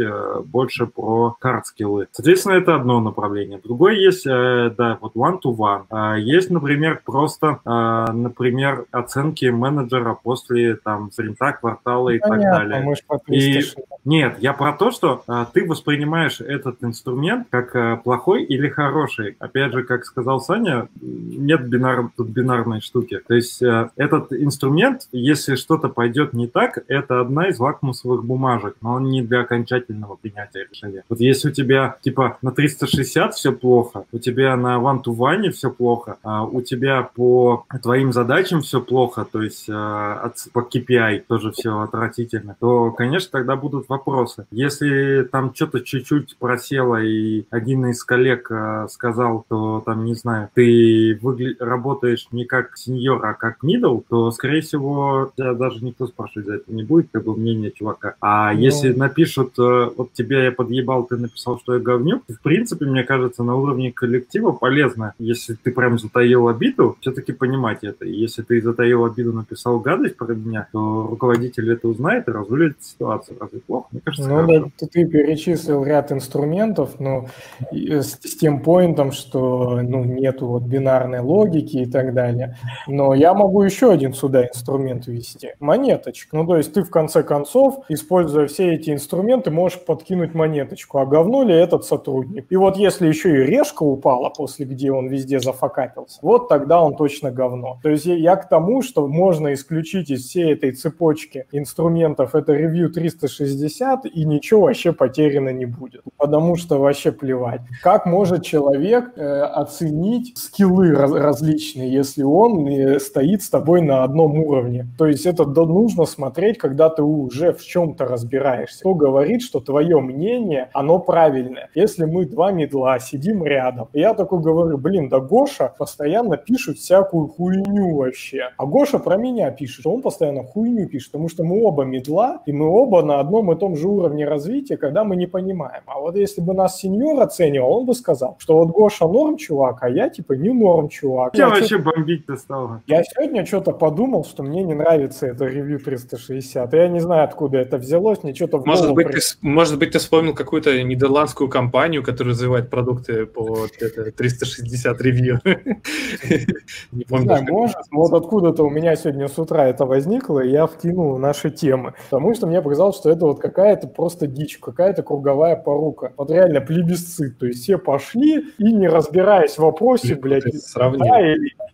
[0.60, 2.08] больше про хард-скиллы.
[2.12, 3.62] Соответственно, это одно направление.
[3.64, 5.86] Другое есть, э, да, вот one-to-one.
[5.90, 12.70] А, есть, например, просто, а, например, оценки менеджера после там спринта, квартала и Понятно, так
[12.70, 12.96] далее.
[13.30, 13.62] И...
[14.04, 19.38] Нет, я про то, что а, ты воспринимаешь этот инструмент как плохой или хороший.
[19.40, 22.10] Опять же, как сказал Саня, нет бинар...
[22.18, 23.22] тут бинарной штуки.
[23.26, 28.96] То есть этот инструмент, если что-то пойдет не так, это одна из лакмусовых бумажек, но
[28.96, 31.04] он не для окончательного принятия решения.
[31.10, 36.18] Вот если у тебя типа на 360 все плохо, у тебя на one-to-one все плохо,
[36.24, 41.80] а у тебя по твоим задачам все плохо, то есть а, по KPI тоже все
[41.82, 44.46] отвратительно, то, конечно, тогда будут вопросы.
[44.52, 50.50] Если там что-то чуть-чуть просело и один из коллег а, сказал, то там, не знаю,
[50.54, 51.56] ты выгля...
[51.60, 56.56] работаешь не как сеньор, а как middle, то, скорее всего, тебя даже никто спрашивать за
[56.56, 58.16] это не будет, как бы мнение чувака.
[58.22, 58.60] А Но...
[58.60, 63.04] если напишут, э, вот тебе я подъебал, ты написал, что я говнюк, в принципе, мне
[63.04, 68.06] кажется, на уровне коллектива полезно, если ты прям затаил обиду, все-таки понимать это.
[68.06, 72.78] И если ты затаил обиду, написал гадость про меня, то руководитель это узнает и разрулит
[72.82, 73.38] ситуацию.
[73.40, 73.88] Разве плохо?
[73.92, 74.72] Мне кажется, Ну хорошо.
[74.80, 77.28] да, ты перечислил ряд инструментов, но
[77.72, 82.58] с, с тем поинтом, что ну, нету вот бинарной логики и так далее.
[82.88, 85.54] Но я могу еще один сюда инструмент ввести.
[85.60, 86.36] Монеточка.
[86.36, 91.00] Ну, то есть ты в конце концов, используя все эти инструменты, можешь подкинуть монеточку.
[91.00, 92.46] А говно ли этот сотрудник?
[92.50, 96.96] И вот если еще и решка упала после, где он везде зафакапился, вот тогда он
[96.96, 97.80] точно говно.
[97.84, 102.90] То есть я к тому, что можно исключить из всей этой цепочки инструментов это ревью
[102.90, 106.02] 360, и ничего вообще потеряно не будет.
[106.18, 107.62] Потому что вообще плевать.
[107.84, 114.04] Как может человек э, оценить скиллы раз различные, если он э, стоит с тобой на
[114.04, 114.88] одном уровне?
[114.98, 118.80] То есть это нужно смотреть, когда ты уже в чем-то разбираешься.
[118.80, 121.70] Кто говорит, что твое мнение, оно правильное?
[121.76, 126.78] Если мы два медла сидим рядом, и я такой говорю, блин, да Гоша постоянно пишет
[126.78, 128.50] всякую хуйню вообще.
[128.58, 132.52] А Гоша про меня пишет, он постоянно хуйню пишет, потому что мы оба медла, и
[132.52, 135.84] мы оба на одном и том же уровне развития, когда мы не понимаем.
[135.86, 139.84] А вот если бы нас сеньор оценивал, он бы сказал, что вот Гоша норм чувак,
[139.84, 141.36] а я типа не норм чувак.
[141.36, 141.80] Я, я вообще что...
[141.80, 142.70] бомбить-то стал.
[142.88, 146.74] Я сегодня что-то подумал, что мне не нравится это ревью 360.
[146.74, 149.20] Я не знаю, откуда это взялось, мне что-то в может быть, при...
[149.20, 155.40] ты, может быть, ты вспомнил какую-то нидерландскую компанию, которая развивает продукты по это, 360 ревью.
[156.92, 157.44] Не помню.
[157.50, 157.78] может.
[157.92, 161.94] Вот откуда-то у меня сегодня с утра это возникло, и я вкинул наши темы.
[162.10, 166.14] Потому что мне показалось, что это вот какая-то просто дичь, какая-то круговая порука.
[166.18, 167.38] Вот реально плебисцит.
[167.38, 170.58] То есть все пошли и не разбираясь в вопросе, блядь, или...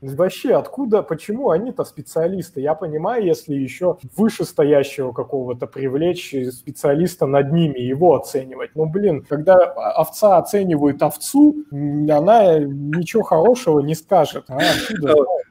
[0.02, 2.62] вообще откуда, почему они-то специалисты?
[2.62, 8.72] Я понимаю, если еще вышестоящего какого-то привлечь специалиста над ними, его оценивать.
[8.76, 14.46] Ну, блин, когда овца оценивает овцу, она ничего хорошего не скажет.
[14.48, 14.60] А,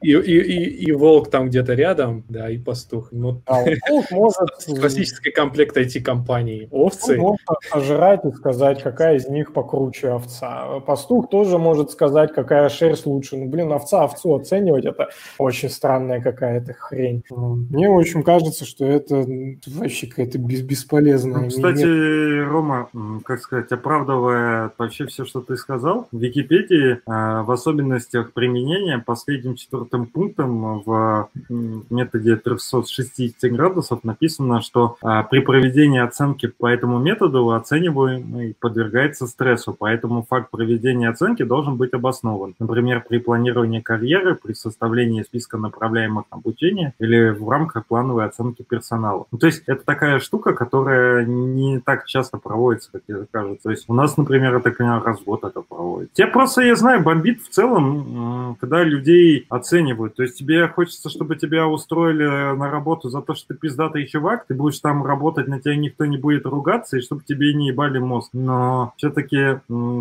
[0.01, 3.09] и, и, и, и волк там где-то рядом, да, и пастух.
[3.11, 4.49] Ну, а волк может...
[4.79, 6.67] Классический комплект IT-компаний.
[6.71, 7.13] Овцы.
[7.13, 7.39] Он может
[7.71, 10.79] пожрать и сказать, какая из них покруче овца.
[10.85, 13.37] Пастух тоже может сказать, какая шерсть лучше.
[13.37, 17.23] Ну, блин, овца овцу оценивать, это очень странная какая-то хрень.
[17.29, 19.25] Мне, в общем, кажется, что это
[19.67, 21.41] вообще какая-то бесполезная...
[21.41, 22.89] Ну, кстати, Рома,
[23.23, 29.55] как сказать, оправдывая вообще все, что ты сказал, в Википедии а, в особенностях применения последним
[29.55, 31.29] четвертым пунктом в
[31.89, 39.75] методе 360 градусов написано, что а, при проведении оценки по этому методу оцениваемый подвергается стрессу,
[39.77, 42.55] поэтому факт проведения оценки должен быть обоснован.
[42.59, 48.63] Например, при планировании карьеры барьеры при составлении списка направляемых обучения или в рамках плановой оценки
[48.63, 49.25] персонала.
[49.31, 53.63] Ну, то есть это такая штука, которая не так часто проводится, как тебе кажется.
[53.63, 56.13] То есть у нас, например, это раз в год это проводит.
[56.13, 60.15] Тебе просто, я знаю, бомбит в целом, когда людей оценивают.
[60.15, 64.45] То есть тебе хочется, чтобы тебя устроили на работу за то, что ты пиздатый чувак,
[64.47, 67.99] ты будешь там работать, на тебя никто не будет ругаться, и чтобы тебе не ебали
[67.99, 68.29] мозг.
[68.33, 69.59] Но все-таки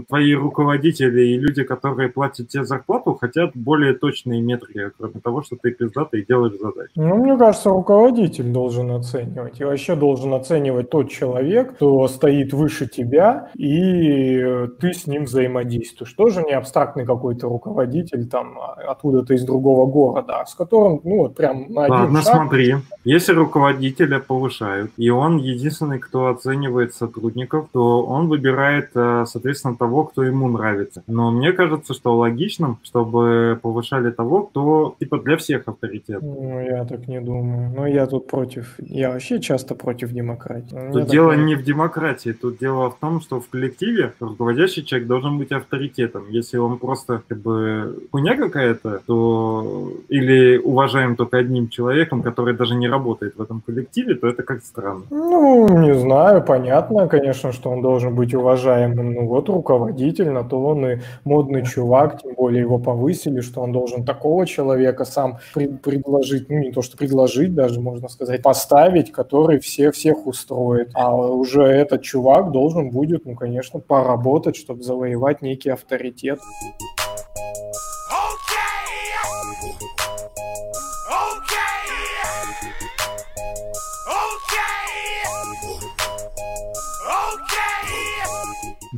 [0.08, 5.57] твои руководители и люди, которые платят тебе зарплату, хотят более точные метрики, кроме того, что
[5.61, 6.92] ты пиздатый и делаешь задачи.
[6.94, 9.61] Ну, мне кажется, руководитель должен оценивать.
[9.61, 16.12] И вообще должен оценивать тот человек, кто стоит выше тебя, и ты с ним взаимодействуешь.
[16.12, 21.35] Тоже не абстрактный какой-то руководитель там откуда-то из другого города, а с которым, ну, вот
[21.35, 22.35] прям на один Ладно, шаг...
[22.37, 22.74] смотри.
[23.05, 30.05] Если руководителя повышают, и он единственный, кто оценивает сотрудников, то он выбирает, э, соответственно, того,
[30.05, 31.03] кто ему нравится.
[31.07, 36.22] Но мне кажется, что логичным, чтобы повышали того, кто, типа, для всех авторитет.
[36.22, 37.70] Ну, я так не думаю.
[37.74, 40.76] Но я тут против, я вообще часто против демократии.
[40.92, 45.08] Тут мне дело не в демократии, тут дело в том, что в коллективе руководящий человек
[45.08, 46.22] должен быть авторитетом.
[46.30, 52.74] Если он просто, как бы, хуйня какая-то, то или уважаем только одним человеком, который даже
[52.74, 55.02] не работает в этом коллективе, то это как странно.
[55.10, 59.14] Ну, не знаю, понятно, конечно, что он должен быть уважаемым.
[59.14, 63.72] Ну вот руководитель, на то он и модный чувак, тем более его повысили, что он
[63.72, 69.12] должен такого человека сам пред- предложить, ну не то что предложить даже, можно сказать, поставить,
[69.12, 70.90] который всех всех устроит.
[70.94, 76.40] А уже этот чувак должен будет, ну, конечно, поработать, чтобы завоевать некий авторитет.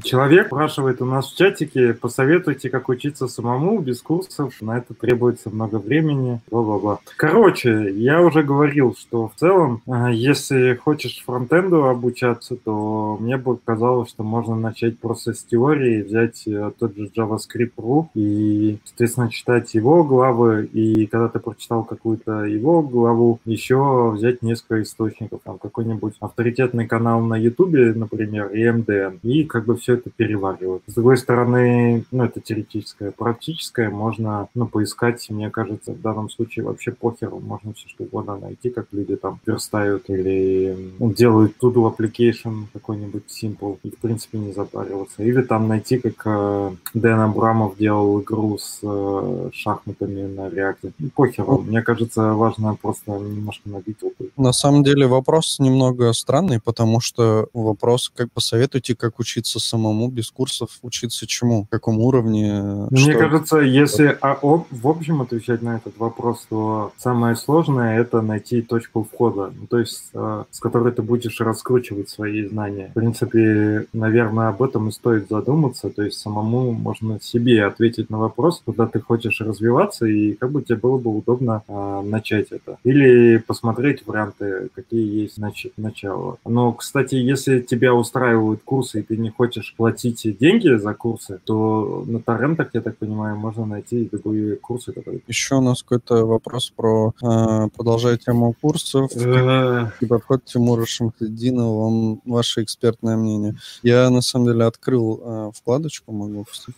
[0.07, 5.51] Человек спрашивает у нас в чатике, посоветуйте, как учиться самому, без курсов, на это требуется
[5.51, 7.01] много времени, бла-бла-бла.
[7.16, 13.59] Короче, я уже говорил, что в целом, э, если хочешь фронтенду обучаться, то мне бы
[13.64, 19.75] казалось, что можно начать просто с теории, взять э, тот же JavaScript.ru и, соответственно, читать
[19.75, 26.14] его главы, и когда ты прочитал какую-то его главу, еще взять несколько источников, там какой-нибудь
[26.21, 30.83] авторитетный канал на YouTube, например, и MDN, и как бы все это переваривают.
[30.87, 33.11] С другой стороны, ну, это теоретическое.
[33.11, 37.41] Практическое можно, ну, поискать, мне кажется, в данном случае вообще похеру.
[37.41, 43.25] Можно все что угодно найти, как люди там верстают или ну, делают to-do application какой-нибудь
[43.29, 45.23] simple и, в принципе, не запариваться.
[45.23, 50.93] Или там найти, как э, Дэн Абрамов делал игру с э, шахматами на реакте.
[50.99, 51.59] Ну, похеру.
[51.59, 54.31] Мне кажется, важно просто немножко набить опыт.
[54.37, 60.09] На самом деле вопрос немного странный, потому что вопрос, как посоветуйте, как учиться самому самому
[60.09, 61.66] без курсов учиться чему?
[61.70, 62.88] каком уровне?
[62.90, 63.18] Мне что?
[63.18, 68.62] кажется, если а, об, в общем отвечать на этот вопрос, то самое сложное это найти
[68.62, 72.88] точку входа, ну, то есть э, с которой ты будешь раскручивать свои знания.
[72.90, 78.18] В принципе, наверное, об этом и стоит задуматься, то есть самому можно себе ответить на
[78.18, 82.79] вопрос, куда ты хочешь развиваться и как бы тебе было бы удобно э, начать это.
[82.85, 86.38] Или посмотреть варианты, какие есть нач- начало.
[86.44, 92.05] Но, кстати, если тебя устраивают курсы и ты не хочешь платить деньги за курсы, то
[92.07, 95.21] на торрентах, я так понимаю, можно найти любые курсы, которые...
[95.27, 97.12] Еще у нас какой-то вопрос про...
[97.23, 99.11] Э, продолжая тему курсов.
[99.15, 99.91] Э.
[100.01, 103.57] И подход Тимура Шамхеддинова, вам ваше экспертное мнение.
[103.83, 106.77] Я, на самом деле, открыл э, вкладочку, могу, кстати,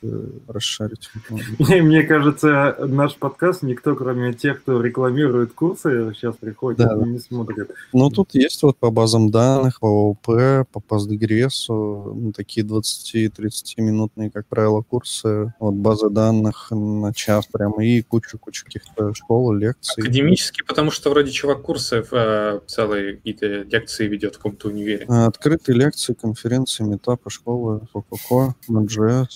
[0.49, 1.11] расшарить.
[1.59, 6.97] Мне кажется, наш подкаст никто, кроме тех, кто рекламирует курсы, сейчас приходит да.
[6.97, 7.71] не смотрит.
[7.93, 14.31] Ну, тут есть вот по базам данных, по ООП, по Postgres, ну, такие 20 20-30-минутные,
[14.31, 20.03] как правило, курсы, вот базы данных на час прямо, и кучу-кучу каких-то школ, лекций.
[20.03, 25.05] Академические, потому что вроде чувак курсы э, целые какие-то лекции ведет в каком-то универе.
[25.07, 29.27] Открытые лекции, конференции, метапы, школы, ККК, MGS.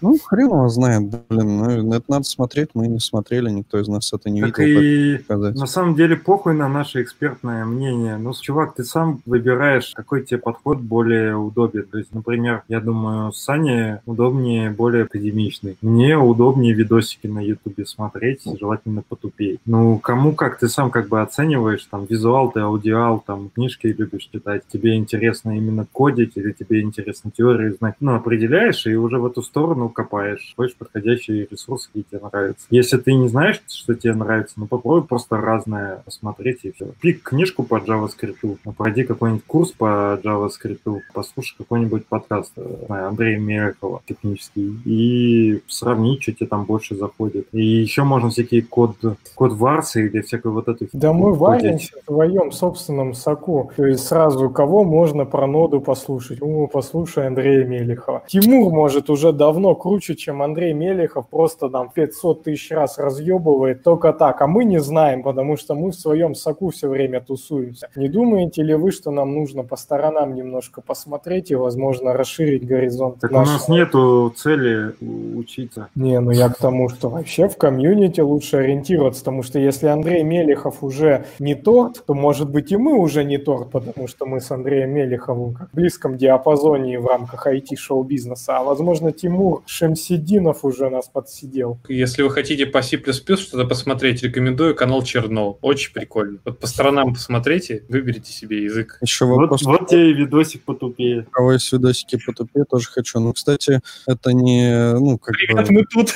[0.00, 1.58] Ну, хрен его знает, блин.
[1.58, 4.80] Ну, это надо смотреть, мы не смотрели, никто из нас это не так видел.
[4.80, 5.24] И
[5.58, 8.16] на самом деле похуй на наше экспертное мнение.
[8.16, 11.86] Ну, чувак, ты сам выбираешь, какой тебе подход более удобен.
[11.86, 12.95] То есть, например, я думаю,
[13.32, 15.76] Сане удобнее более академичный.
[15.80, 19.58] Мне удобнее видосики на Ютубе смотреть, желательно потупее.
[19.64, 24.28] Ну, кому как, ты сам как бы оцениваешь, там, визуал ты, аудиал, там, книжки любишь
[24.32, 27.94] читать, тебе интересно именно кодить или тебе интересно теорию знать.
[28.00, 32.66] Ну, определяешь и уже в эту сторону ну, копаешь, находишь подходящие ресурсы, какие тебе нравятся.
[32.70, 36.86] Если ты не знаешь, что тебе нравится, ну, попробуй просто разное посмотреть и все.
[37.00, 42.52] Пик книжку по JavaScript, пройди какой-нибудь курс по JavaScript, послушай какой-нибудь подкаст.
[42.88, 47.48] Андрея Мелехова технический и сравнить, что тебе там больше заходит.
[47.52, 48.96] И еще можно всякие код,
[49.34, 50.86] код варсы или всякую вот эту...
[50.92, 53.70] Да мы варимся в твоем собственном соку.
[53.76, 56.38] То есть сразу кого можно про ноду послушать?
[56.40, 58.22] О, послушай Андрея Мелехова.
[58.26, 64.12] Тимур, может, уже давно круче, чем Андрей Мелехов, просто там 500 тысяч раз разъебывает только
[64.12, 64.40] так.
[64.42, 67.88] А мы не знаем, потому что мы в своем соку все время тусуемся.
[67.96, 73.20] Не думаете ли вы, что нам нужно по сторонам немножко посмотреть и, возможно, расширить горизонт?
[73.20, 73.54] Так нашего...
[73.54, 74.94] у нас нету цели
[75.36, 75.88] учиться.
[75.94, 80.22] Не, ну я к тому, что вообще в комьюнити лучше ориентироваться, потому что если Андрей
[80.22, 84.40] Мелехов уже не торт, то, может быть, и мы уже не торт, потому что мы
[84.40, 90.90] с Андреем Мелеховым как в близком диапазоне в рамках IT-шоу-бизнеса, а, возможно, Тимур Шемсидинов уже
[90.90, 91.78] нас подсидел.
[91.88, 95.58] Если вы хотите по C++ что-то посмотреть, рекомендую канал Черно.
[95.62, 96.38] Очень прикольно.
[96.44, 98.98] Вот по сторонам посмотрите, выберите себе язык.
[99.00, 99.62] Еще вопрос.
[99.62, 101.26] Вот, вот тебе видосик потупее.
[101.28, 103.20] У кого есть видосики потупее, тоже хочу.
[103.20, 104.94] Ну, кстати, это не...
[104.98, 105.72] Ну, как Привет, бы...
[105.72, 106.14] мы тут.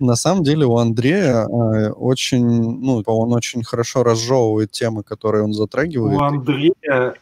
[0.00, 5.52] На самом деле у Андрея э, очень, ну, он очень хорошо разжевывает темы, которые он
[5.52, 6.18] затрагивает.
[6.18, 6.72] У Андрея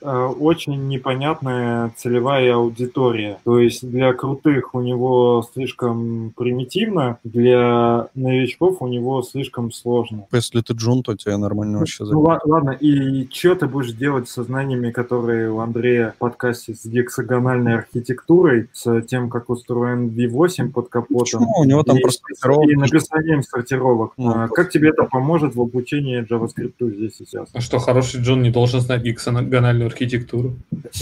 [0.00, 3.38] э, очень непонятная целевая аудитория.
[3.44, 10.26] То есть для крутых у него слишком примитивно, для новичков у него слишком сложно.
[10.32, 14.42] Если ты джун, то тебе нормально вообще Ну ладно, и что ты будешь делать со
[14.42, 20.88] знаниями, которые у Андрея в подкасте с гексагональной архитектурой, с тем, как устроен V8 под
[20.88, 21.18] капотом?
[21.18, 21.60] Почему?
[21.60, 22.22] У него там и, просто
[22.68, 24.12] И написанием сортировок.
[24.16, 27.48] Ну, а, как тебе это поможет в обучении JavaScript здесь сейчас?
[27.52, 30.54] А что, хороший Джон не должен знать гексагональную архитектуру?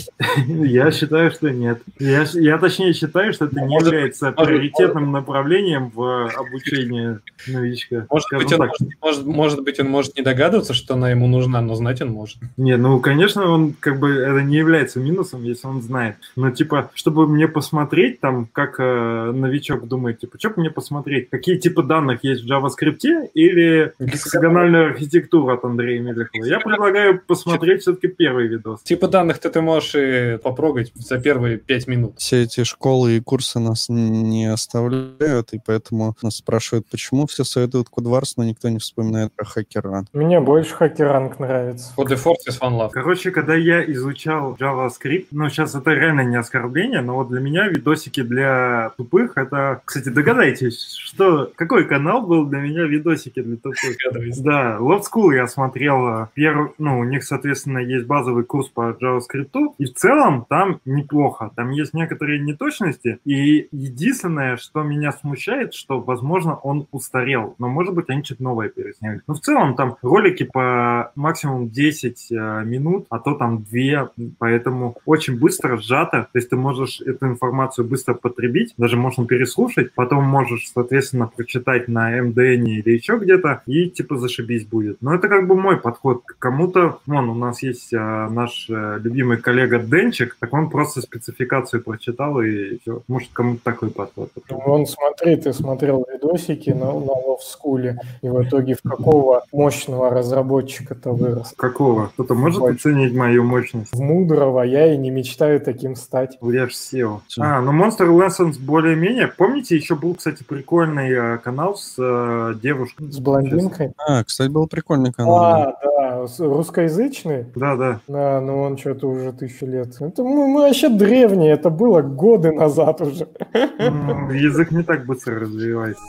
[0.46, 1.82] Я считаю, что нет.
[1.98, 8.06] Я, я точнее считаю, что это не является приоритетным направлением в обучении новичка.
[8.10, 11.60] Может быть, он может, может, может быть, он может не догадываться, что она ему нужна,
[11.60, 12.38] но знать он может.
[12.56, 16.16] Не, ну, конечно, он как бы это не является минусом, если он знает.
[16.36, 21.30] Но, типа, чтобы мне посмотреть, там, как э, новичок думает, типа, что мне посмотреть?
[21.30, 26.44] Какие типы данных есть в JavaScript или гексагональная архитектура от Андрея Мелехова?
[26.44, 28.82] Я предлагаю посмотреть все-таки первый видос.
[28.82, 32.18] Типы данных-то ты можешь и попробовать за первые пять минут.
[32.18, 37.88] Все эти школы и курсы нас не оставляют, и поэтому нас спрашивают, почему все советуют
[37.88, 40.06] Кодварс, но никто не вспоминает про хакеран.
[40.12, 41.92] Мне больше хакеранг нравится.
[41.96, 42.90] Code Force is Fun Love.
[42.92, 47.68] Короче, когда я изучал JavaScript, ну, сейчас это реально не оскорбление, но вот для меня
[47.68, 53.96] видосики для тупых, это, кстати, догадайтесь, что, какой канал был для меня видосики для тупых?
[54.42, 59.74] Да, Love School я смотрел, первый, ну, у них, соответственно, есть базовый курс по JavaScript,
[59.78, 66.00] и в целом там неплохо, там есть некоторые неточности, и единственное, что меня смущает, что,
[66.00, 69.20] возможно, он устарел, но, может быть, они что-то новое пересняли.
[69.26, 74.96] Но в целом там ролики по максимум 10 э, минут, а то там 2, поэтому
[75.04, 80.22] очень быстро, сжато, то есть ты можешь эту информацию быстро потребить, даже можно переслушать, потом
[80.22, 85.02] можешь, соответственно, прочитать на MDN или еще где-то, и типа зашибись будет.
[85.02, 86.22] Но это как бы мой подход.
[86.38, 91.82] Кому-то, вон, у нас есть а, наш а, любимый коллега Денчик, так он просто спецификацию
[91.82, 93.02] прочитал и все.
[93.08, 94.30] Может, кому-то такой подход.
[94.50, 101.10] Он, смотри, ты смотрел видосики на, на School, и в итоге в какого мощного разработчика-то
[101.10, 101.52] вырос?
[101.56, 102.06] Какого?
[102.14, 103.92] Кто-то может оценить мою мощность?
[103.92, 106.38] В мудрого я и не мечтаю таким стать.
[106.50, 107.20] Я ж SEO.
[107.38, 109.28] А, ну Monster Lessons более-менее.
[109.28, 113.10] Помните, еще был, кстати, прикольный э, канал с э, девушкой.
[113.10, 113.92] С блондинкой?
[113.98, 115.38] А, кстати, был прикольный канал.
[115.38, 117.46] А, да, русскоязычный?
[117.54, 118.00] Да, да.
[118.08, 119.94] Да, ну он что-то уже тысячу лет.
[120.00, 123.28] Это мы, мы вообще древние, это было годы назад уже.
[123.52, 126.02] Язык не так быстро развивается.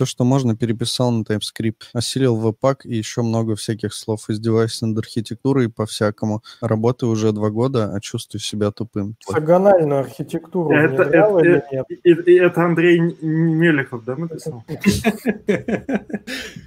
[0.00, 1.90] Все, что можно, переписал на TypeScript.
[1.92, 4.30] Осилил веб-пак и еще много всяких слов.
[4.30, 6.42] Издеваюсь над архитектурой по-всякому.
[6.62, 9.16] Работаю уже два года, а чувствую себя тупым.
[9.20, 11.86] Сагональную архитектуру это, это, или нет?
[12.02, 14.64] Это, это Андрей Мелехов, да, написал?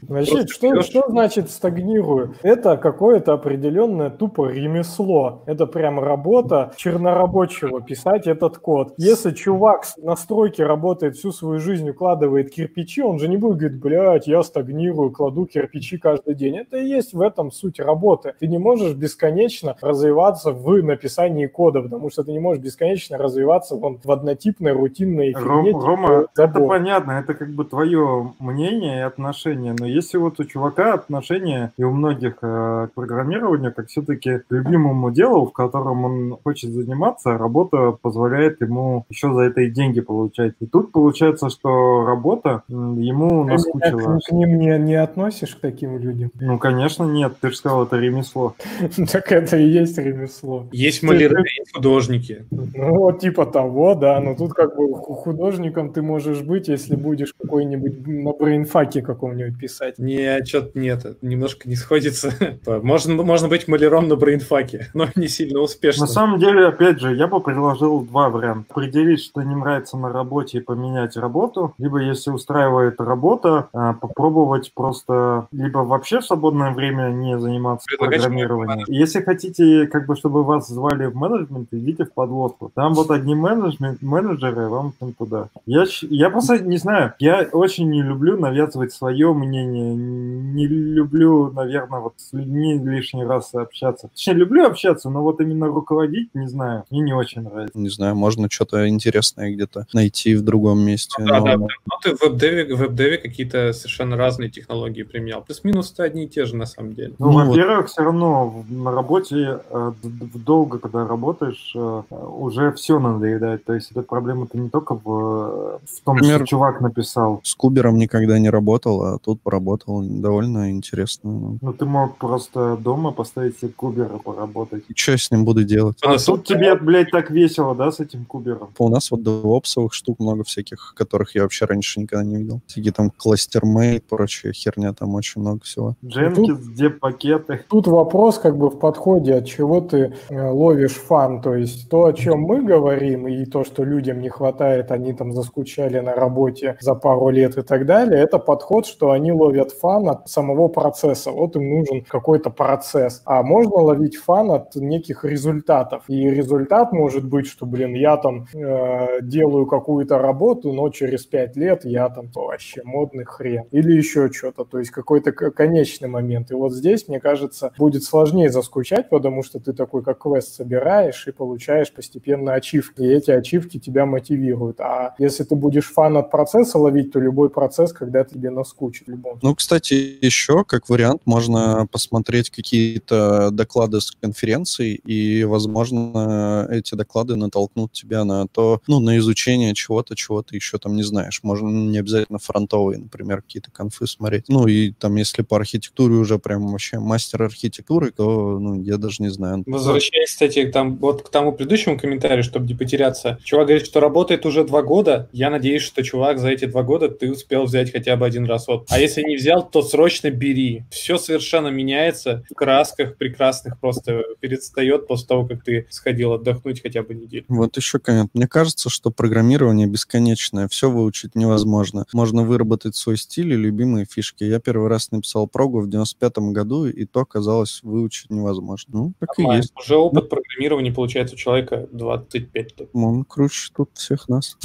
[0.03, 2.36] Значит, что, что значит стагнирую?
[2.43, 5.43] Это какое-то определенное тупо ремесло.
[5.47, 8.93] Это прям работа чернорабочего, писать этот код.
[8.97, 13.80] Если чувак на стройке работает всю свою жизнь, укладывает кирпичи, он же не будет говорить,
[13.80, 16.57] блядь, я стагнирую, кладу кирпичи каждый день.
[16.57, 18.34] Это и есть в этом суть работы.
[18.39, 23.76] Ты не можешь бесконечно развиваться в написании кода, потому что ты не можешь бесконечно развиваться
[23.76, 25.80] вон, в однотипной, рутинной Ром, фигне.
[25.80, 30.43] типа Рома, это понятно, это как бы твое мнение и отношение, но если вот у
[30.43, 36.05] чувака отношение и у многих э, к программированию как все-таки к любимому делу, в котором
[36.05, 40.53] он хочет заниматься, работа позволяет ему еще за это и деньги получать.
[40.59, 44.20] И тут получается, что работа м, ему Ты меня наскучила.
[44.20, 46.32] к, ним не, не относишь, к таким людям?
[46.39, 48.55] Ну, конечно, нет, ты же сказал, это ремесло.
[49.11, 50.68] Так это и есть ремесло.
[50.72, 52.45] Есть маляры, есть художники.
[52.51, 54.20] Ну, вот типа того, да.
[54.20, 59.57] Но тут как бы ху- художником ты можешь быть, если будешь какой-нибудь на брейнфаке каком-нибудь
[59.59, 59.99] писать.
[59.99, 62.32] Не, что-то нет, это немножко не сходится.
[62.68, 66.05] Можно, можно быть маляром на брейнфаке, но не сильно успешно.
[66.05, 68.66] На самом деле, опять же, я бы предложил два варианта.
[68.70, 74.71] Определить, что не нравится на работе и поменять работу, либо, если устраивает работа, а, попробовать
[74.73, 78.85] просто либо вообще в свободное время не заниматься программированием.
[78.87, 82.71] Если хотите, как бы, чтобы вас звали в менеджмент, идите в подлодку.
[82.73, 85.49] Там вот одни менеджмент, менеджеры, вам там туда.
[85.65, 91.99] Я, я просто не знаю, я очень не люблю навязывать свое мнение, не люблю, наверное,
[91.99, 94.09] вот с людьми лишний раз общаться.
[94.09, 97.77] Точнее, люблю общаться, но вот именно руководить, не знаю, мне не очень нравится.
[97.77, 101.23] Не знаю, можно что-то интересное где-то найти в другом месте.
[101.23, 101.67] Да, но- да, да.
[101.85, 105.41] Ну, ты в веб-деве, в веб-деве какие-то совершенно разные технологии применял.
[105.41, 107.13] Плюс-минус-то одни и те же, на самом деле.
[107.19, 107.47] Ну, Ну вот.
[107.47, 113.65] во-первых, все равно на работе э, долго, когда работаешь, э, уже все надоедает.
[113.65, 117.41] То есть эта проблема-то не только в, в том, Например, что чувак написал.
[117.43, 120.01] С кубером никогда не работал, а тут поработал.
[120.03, 121.57] Довольно интересно.
[121.61, 124.84] Ну, ты мог просто дома поставить себе кубера поработать.
[124.95, 125.97] Что я с ним буду делать?
[126.01, 128.69] А тут тебе, блядь, так весело, да, с этим кубером?
[128.77, 132.61] У нас вот девопсовых штук много всяких, которых я вообще раньше никогда не видел.
[132.74, 135.95] Всякие там cluster mate, прочая херня, там очень много всего.
[136.03, 137.63] Jenkins, где пакеты?
[137.69, 141.39] Тут вопрос как бы в подходе, от чего ты э, ловишь фан.
[141.39, 145.34] То есть то, о чем мы говорим, и то, что людям не хватает, они там
[145.34, 150.09] заскучали на работе за пару лет и так далее, это подход, что они ловят фан
[150.09, 151.30] от самого процесса.
[151.30, 153.21] Вот им нужен какой-то процесс.
[153.26, 156.05] А можно ловить фан от неких результатов.
[156.07, 161.55] И результат может быть, что, блин, я там э, делаю какую-то работу, но через пять
[161.55, 162.30] лет я там
[162.64, 163.66] вообще модный хрен.
[163.72, 164.64] Или еще что-то.
[164.66, 166.51] То есть какой-то конечный момент.
[166.51, 171.28] И вот здесь, мне кажется, будет сложнее заскучать, потому что ты такой как квест собираешь
[171.28, 173.01] и получаешь постепенно ачивки.
[173.01, 174.80] И эти ачивки тебя мотивируют.
[174.80, 179.39] А если ты будешь фан от процесса ловить, то любой процесс когда-то тебе наскучит любом
[179.41, 187.36] Ну, кстати, еще как вариант можно посмотреть какие-то доклады с конференций, и, возможно, эти доклады
[187.36, 191.41] натолкнут тебя на то, ну, на изучение чего-то, чего ты еще там не знаешь.
[191.43, 194.45] Можно не обязательно фронтовые, например, какие-то конфы смотреть.
[194.47, 199.23] Ну, и там, если по архитектуре уже прям вообще мастер архитектуры, то, ну, я даже
[199.23, 199.63] не знаю.
[199.65, 203.39] Возвращаясь, кстати, там, вот к тому предыдущему комментарию, чтобы не потеряться.
[203.43, 205.29] Чувак говорит, что работает уже два года.
[205.31, 208.69] Я надеюсь, что, чувак, за эти два года ты успел взять хотя бы один раз
[208.69, 208.85] от.
[208.89, 210.83] А если не взял, то срочно бери.
[210.91, 212.43] Все совершенно меняется.
[212.51, 217.45] В красках прекрасных просто перестает после того, как ты сходил отдохнуть хотя бы неделю.
[217.47, 218.31] Вот еще коммент.
[218.33, 222.05] Мне кажется, что программирование бесконечное, все выучить невозможно.
[222.13, 224.43] Можно выработать свой стиль и любимые фишки.
[224.43, 228.93] Я первый раз написал прогу в 95-м году, и то казалось выучить невозможно.
[228.93, 229.61] Ну, как и Нормально.
[229.61, 229.73] есть.
[229.77, 232.89] Уже опыт программирования получается у человека 25 лет.
[232.93, 234.57] Он круче тут всех нас.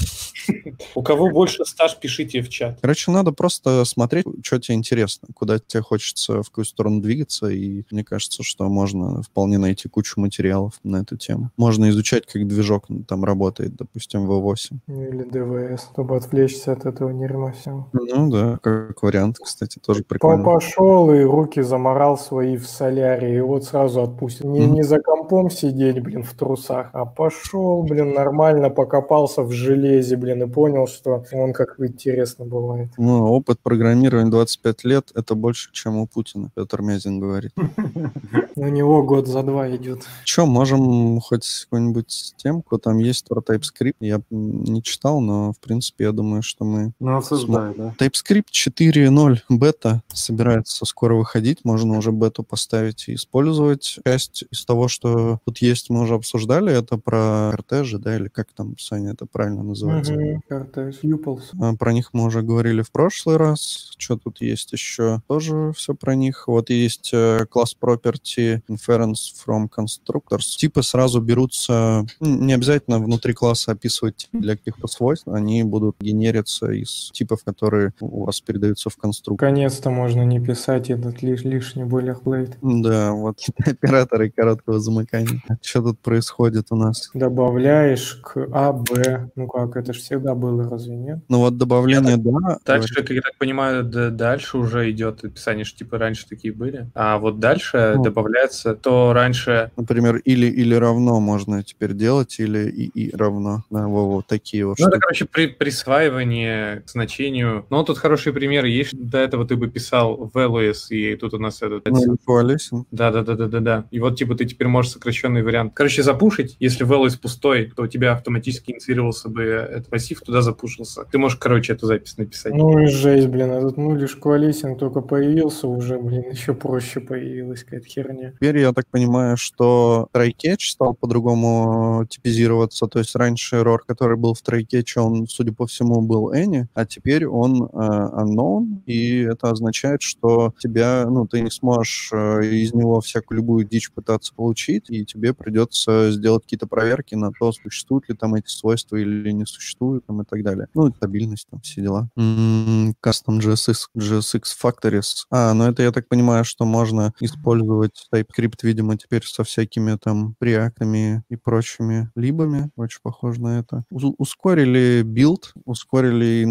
[0.95, 2.79] У кого больше стаж, пишите в чат.
[2.81, 7.85] Короче, надо просто смотреть, что тебе интересно, куда тебе хочется, в какую сторону двигаться, и
[7.91, 11.51] мне кажется, что можно вполне найти кучу материалов на эту тему.
[11.57, 14.79] Можно изучать, как движок там работает, допустим, V8.
[14.87, 17.89] Или ДВС, чтобы отвлечься от этого дерьма всего.
[17.93, 20.45] Ну да, как вариант, кстати, тоже прикольно.
[20.45, 24.51] Пошел и руки заморал свои в соляре, и вот сразу отпустил.
[24.51, 24.75] Не, Мгм.
[24.75, 30.43] не за компом сидеть, блин, в трусах, а пошел, блин, нормально покопался в железе, блин,
[30.43, 32.89] и понял, что он как интересно бывает.
[32.99, 37.53] Ну, опыт программирования 25 лет— это больше, чем у Путина, Петр Мязин говорит.
[38.57, 40.01] У него год за два идет.
[40.25, 42.79] Че, можем хоть какую-нибудь темку?
[42.79, 43.95] Там есть про TypeScript.
[44.01, 46.93] Я не читал, но, в принципе, я думаю, что мы...
[46.99, 47.21] Ну,
[47.59, 48.05] осуждаю, да.
[48.05, 51.65] TypeScript 4.0 бета собирается скоро выходить.
[51.65, 53.99] Можно уже бету поставить и использовать.
[54.05, 56.73] Часть из того, что тут есть, мы уже обсуждали.
[56.73, 60.17] Это про кортежи, да, или как там, Саня, это правильно называется?
[60.49, 61.51] Картеж, Юпалс.
[61.61, 63.93] А, Про них мы уже говорили в прошлый раз.
[63.99, 65.21] Что тут есть еще?
[65.27, 66.49] Тоже все про них.
[66.49, 70.57] Вот есть э, класс property inference from constructors.
[70.57, 77.11] Типы сразу берутся, не обязательно внутри класса описывать для каких-то свойств, они будут генериться из
[77.13, 79.49] типов, которые у вас передаются в конструктор.
[79.49, 82.57] Наконец-то можно не писать этот лиш, лишний бойлерплейт.
[82.63, 85.41] Да, вот операторы короткого замыкания.
[85.63, 87.11] Что тут происходит у нас?
[87.15, 89.31] Добавляешь к А, Б.
[89.37, 91.19] Ну как, это же всегда было, разве нет?
[91.29, 92.59] Ну вот добавление, да.
[92.67, 96.91] Дальше, как я так понимаю, д- дальше уже идет описание, что типа раньше такие были.
[96.95, 98.03] А вот дальше Ну.
[98.03, 103.65] добавляется, то раньше Например, или или равно можно теперь делать, или и, и равно.
[103.71, 105.01] Да, во, вот такие вот Ну, это, штуки.
[105.03, 106.89] короче, при, присваивание к
[107.29, 107.67] значению.
[107.71, 108.93] Ну, тут хороший пример есть.
[108.93, 111.87] До этого ты бы писал values, и тут у нас этот...
[111.89, 112.85] Ну, virtualizing.
[112.91, 113.85] Да, да, да, да, да, да.
[113.91, 115.73] И вот типа ты теперь можешь сокращенный вариант.
[115.75, 121.05] Короче, запушить, если values пустой, то у тебя автоматически инициировался бы этот массив, туда запушился.
[121.11, 122.55] Ты можешь, короче, эту запись написать.
[122.55, 127.01] Ну и жесть, блин, а тут ну лишь Квалисин только появился, уже, блин, еще проще
[127.01, 128.33] появилась какая-то херня.
[128.33, 132.87] Теперь я так понимаю, что try-catch стал по-другому типизироваться.
[132.87, 136.87] То есть раньше error, который был в try-catch, он, судя по всему, был any, а
[136.87, 142.73] теперь он э, unknown, и это означает, что тебя, ну, ты не сможешь э, из
[142.75, 148.09] него всякую любую дичь пытаться получить, и тебе придется сделать какие-то проверки на то, существуют
[148.09, 150.69] ли там эти свойства или не существуют, там, и так далее.
[150.75, 152.09] Ну, стабильность, там, все дела.
[152.17, 155.25] М, Custom JSX, JSX Factories.
[155.31, 160.35] А, ну это, я так понимаю, что можно использовать TypeScript, видимо, теперь со всякими там
[160.39, 162.71] Preact ами и прочими либами.
[162.77, 163.85] Очень похоже на это.
[163.91, 166.45] У- ускорили билд, ускорили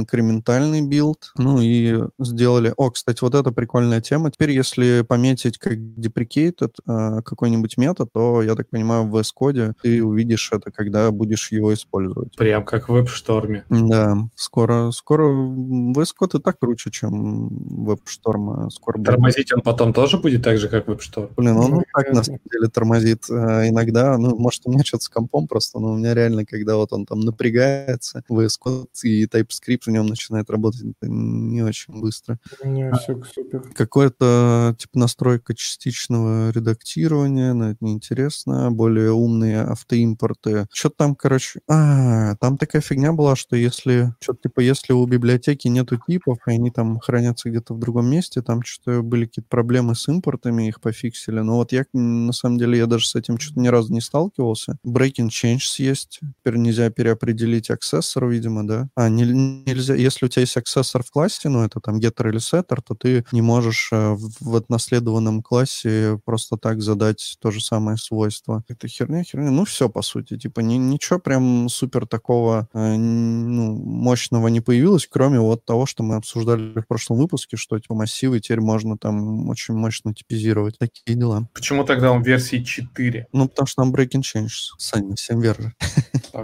[0.57, 2.73] инкрементальный билд, ну и сделали...
[2.77, 4.31] О, кстати, вот это прикольная тема.
[4.31, 9.65] Теперь, если пометить как deprecated э, какой-нибудь метод, то, я так понимаю, в VS Code
[9.65, 12.35] е ты увидишь это, когда будешь его использовать.
[12.35, 13.63] Прям как в WebStorm е.
[13.69, 17.47] Да, скоро, скоро VS Code и так круче, чем
[17.87, 18.65] WebStorm.
[18.65, 19.07] а Скоро будет.
[19.07, 21.29] Тормозить он потом тоже будет так же, как веб-шторм.
[21.37, 24.17] Блин, он Ну, так на самом деле тормозит э, иногда.
[24.17, 27.05] Ну, может, у меня что-то с компом просто, но у меня реально, когда вот он
[27.05, 32.39] там напрягается, VS Code и TypeScript в нем начинает работать это не очень быстро.
[32.63, 33.61] Не, все супер.
[33.73, 38.71] Какое-то типа настройка частичного редактирования, но это неинтересно.
[38.71, 40.67] Более умные автоимпорты.
[40.71, 41.59] Что там, короче...
[41.67, 44.13] А, там такая фигня была, что если...
[44.21, 48.41] Что-то типа, если у библиотеки нету типов, и они там хранятся где-то в другом месте,
[48.41, 51.39] там что-то были какие-то проблемы с импортами, их пофиксили.
[51.39, 54.77] Но вот я, на самом деле, я даже с этим что-то ни разу не сталкивался.
[54.85, 56.19] Breaking changes есть.
[56.39, 58.89] Теперь нельзя переопределить аксессор, видимо, да?
[58.95, 59.95] А, не- нельзя...
[59.95, 63.25] Если у тебя есть аксессор в классе, ну, это там getter или setter, то ты
[63.31, 68.63] не можешь э, в, в наследованном классе просто так задать то же самое свойство.
[68.67, 69.51] Это херня, херня.
[69.51, 70.37] Ну, все, по сути.
[70.37, 76.03] Типа, ни- ничего прям супер такого э, ну, мощного не появилось, кроме вот того, что
[76.03, 80.77] мы обсуждали в прошлом выпуске, что типа массивы теперь можно там очень мощно типизировать.
[80.77, 81.47] Такие дела.
[81.53, 83.27] Почему тогда он в версии 4?
[83.31, 84.75] Ну, потому что там breaking changes.
[84.77, 85.73] Саня, всем верно.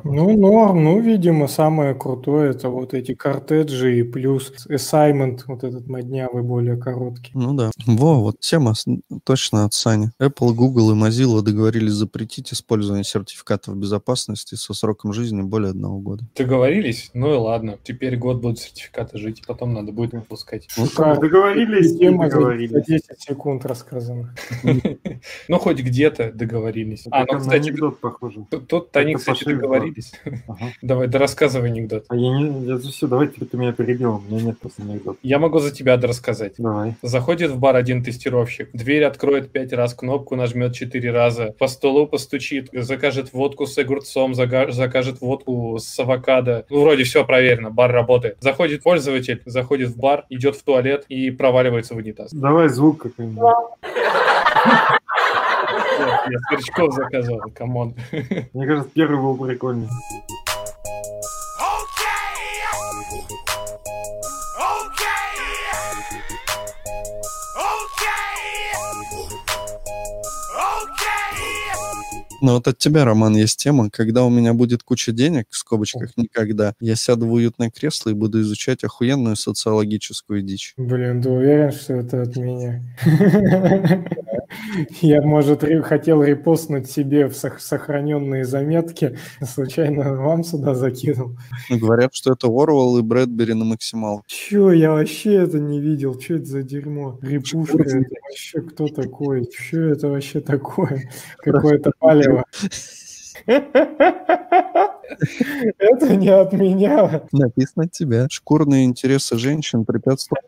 [0.04, 5.88] Ну, норм, ну, видимо, самое крутое это вот эти картеджи и плюс assignment, вот этот
[5.88, 7.32] моднявый, более короткий.
[7.34, 7.72] Ну да.
[7.86, 8.74] Во, вот тема
[9.24, 10.12] точно от Сани.
[10.22, 16.24] Apple, Google и Mozilla договорились запретить использование сертификатов безопасности со сроком жизни более одного года.
[16.36, 17.10] Договорились?
[17.14, 17.78] Ну и ладно.
[17.84, 20.68] Теперь год будут сертификаты жить, потом надо будет выпускать.
[20.78, 21.20] Ну, Шикарно.
[21.22, 22.86] Договорились, не Тема за- за договорились.
[22.86, 24.36] 10 секунд рассказана.
[25.48, 27.06] Ну, хоть где-то договорились.
[27.12, 28.46] А, ну, кстати, анекдот похоже.
[28.68, 30.14] тут- они, кстати, договорились.
[30.82, 32.06] Давай, да рассказывай анекдот.
[32.10, 32.66] А я не...
[32.66, 35.18] Я все, давай теперь ты меня перебил, у меня нет просто анекдота.
[35.24, 36.54] Я могу за тебя рассказать.
[36.58, 36.96] Давай.
[37.02, 42.08] Заходит в бар один тестировщик, дверь откроет пять раз, кнопку нажмет четыре раза, по столу
[42.08, 46.66] постучит, закажет водку с огурцом, закажет водку с авокадо.
[46.70, 48.38] Ну, вроде все проверено, бар работает.
[48.40, 52.32] Заходит пользователь, заходит в бар, идет в туалет и проваливается в унитаз.
[52.32, 53.44] Давай звук какой-нибудь.
[56.00, 57.96] Я, я сверчков заказал, come on.
[58.54, 59.88] Мне кажется, первый был прикольный.
[72.44, 76.12] Ну вот от тебя, Роман, есть тема, когда у меня будет куча денег, в скобочках
[76.18, 80.74] никогда, я сяду в уютное кресло и буду изучать охуенную социологическую дичь.
[80.76, 82.84] Блин, ты уверен, что это от меня?
[85.02, 91.38] Я, может, хотел репостнуть себе в сох- сохраненные заметки, случайно вам сюда закинул.
[91.70, 94.24] Ну, Говорят, что это Орвал и Брэдбери на максимал.
[94.28, 97.20] Чё, я вообще это не видел, что это за дерьмо?
[97.22, 99.48] Репушка, это вообще кто такой?
[99.54, 101.10] Что это вообще такое?
[101.38, 102.44] Какое-то палево.
[105.78, 107.24] Это не от меня.
[107.32, 108.28] Написано от тебя.
[108.30, 110.46] Шкурные интересы женщин препятствуют.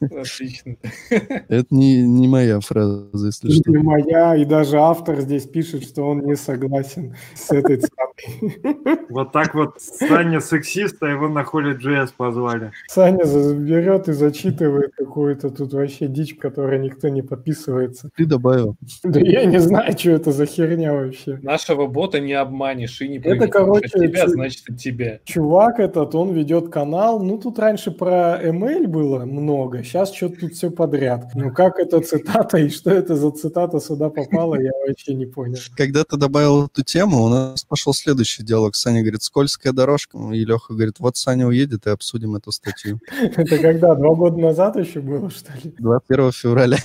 [0.00, 0.76] Отлично.
[1.10, 3.70] Это не, не моя фраза, если что.
[3.70, 9.06] Не моя, и даже автор здесь пишет, что он не согласен с этой цитатой.
[9.10, 12.72] Вот так вот Саня сексист, а его на холе JS позвали.
[12.88, 18.10] Саня берет и зачитывает какую-то тут вообще дичь, в которой никто не подписывается.
[18.16, 18.76] Ты добавил.
[19.02, 21.38] Да я не знаю, что это за херня вообще.
[21.42, 25.20] Нашего бота не обманешь и не Это, короче, От тебя, чу- значит, от тебя.
[25.24, 27.22] Чувак этот, он ведет канал.
[27.22, 31.30] Ну, тут раньше про ML было много, сейчас что-то тут все подряд.
[31.34, 35.58] Ну, как это цитата и что это за цитата сюда попала, я вообще не понял.
[35.76, 38.74] Когда ты добавил эту тему, у нас пошел следующий диалог.
[38.74, 40.18] Саня говорит, скользкая дорожка.
[40.32, 42.98] И Леха говорит, вот Саня уедет и обсудим эту статью.
[43.36, 45.74] Это когда, два года назад еще было, что ли?
[45.78, 46.78] 21 февраля.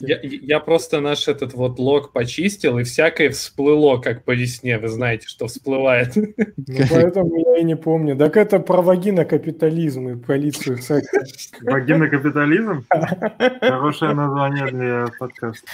[0.00, 4.78] Я, я просто наш этот вот лог почистил, и всякое всплыло, как по весне.
[4.78, 6.14] Вы знаете, что всплывает.
[6.16, 8.16] Ну, поэтому я и не помню.
[8.16, 11.24] Так это про вагинокапитализм и полицию секса.
[11.62, 12.84] Вагина капитализм?
[13.60, 15.66] Хорошее название для подкаста.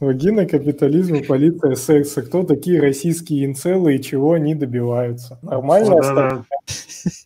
[0.00, 2.22] Вагинокапитализм и полиция секса.
[2.22, 5.38] Кто такие российские инцелы и чего они добиваются?
[5.42, 6.00] Нормально?
[6.00, 6.44] Да.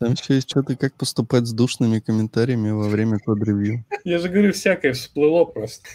[0.01, 3.85] Там еще есть что-то, как поступать с душными комментариями во время код-ревью.
[4.05, 5.89] Я же говорю, всякое всплыло просто.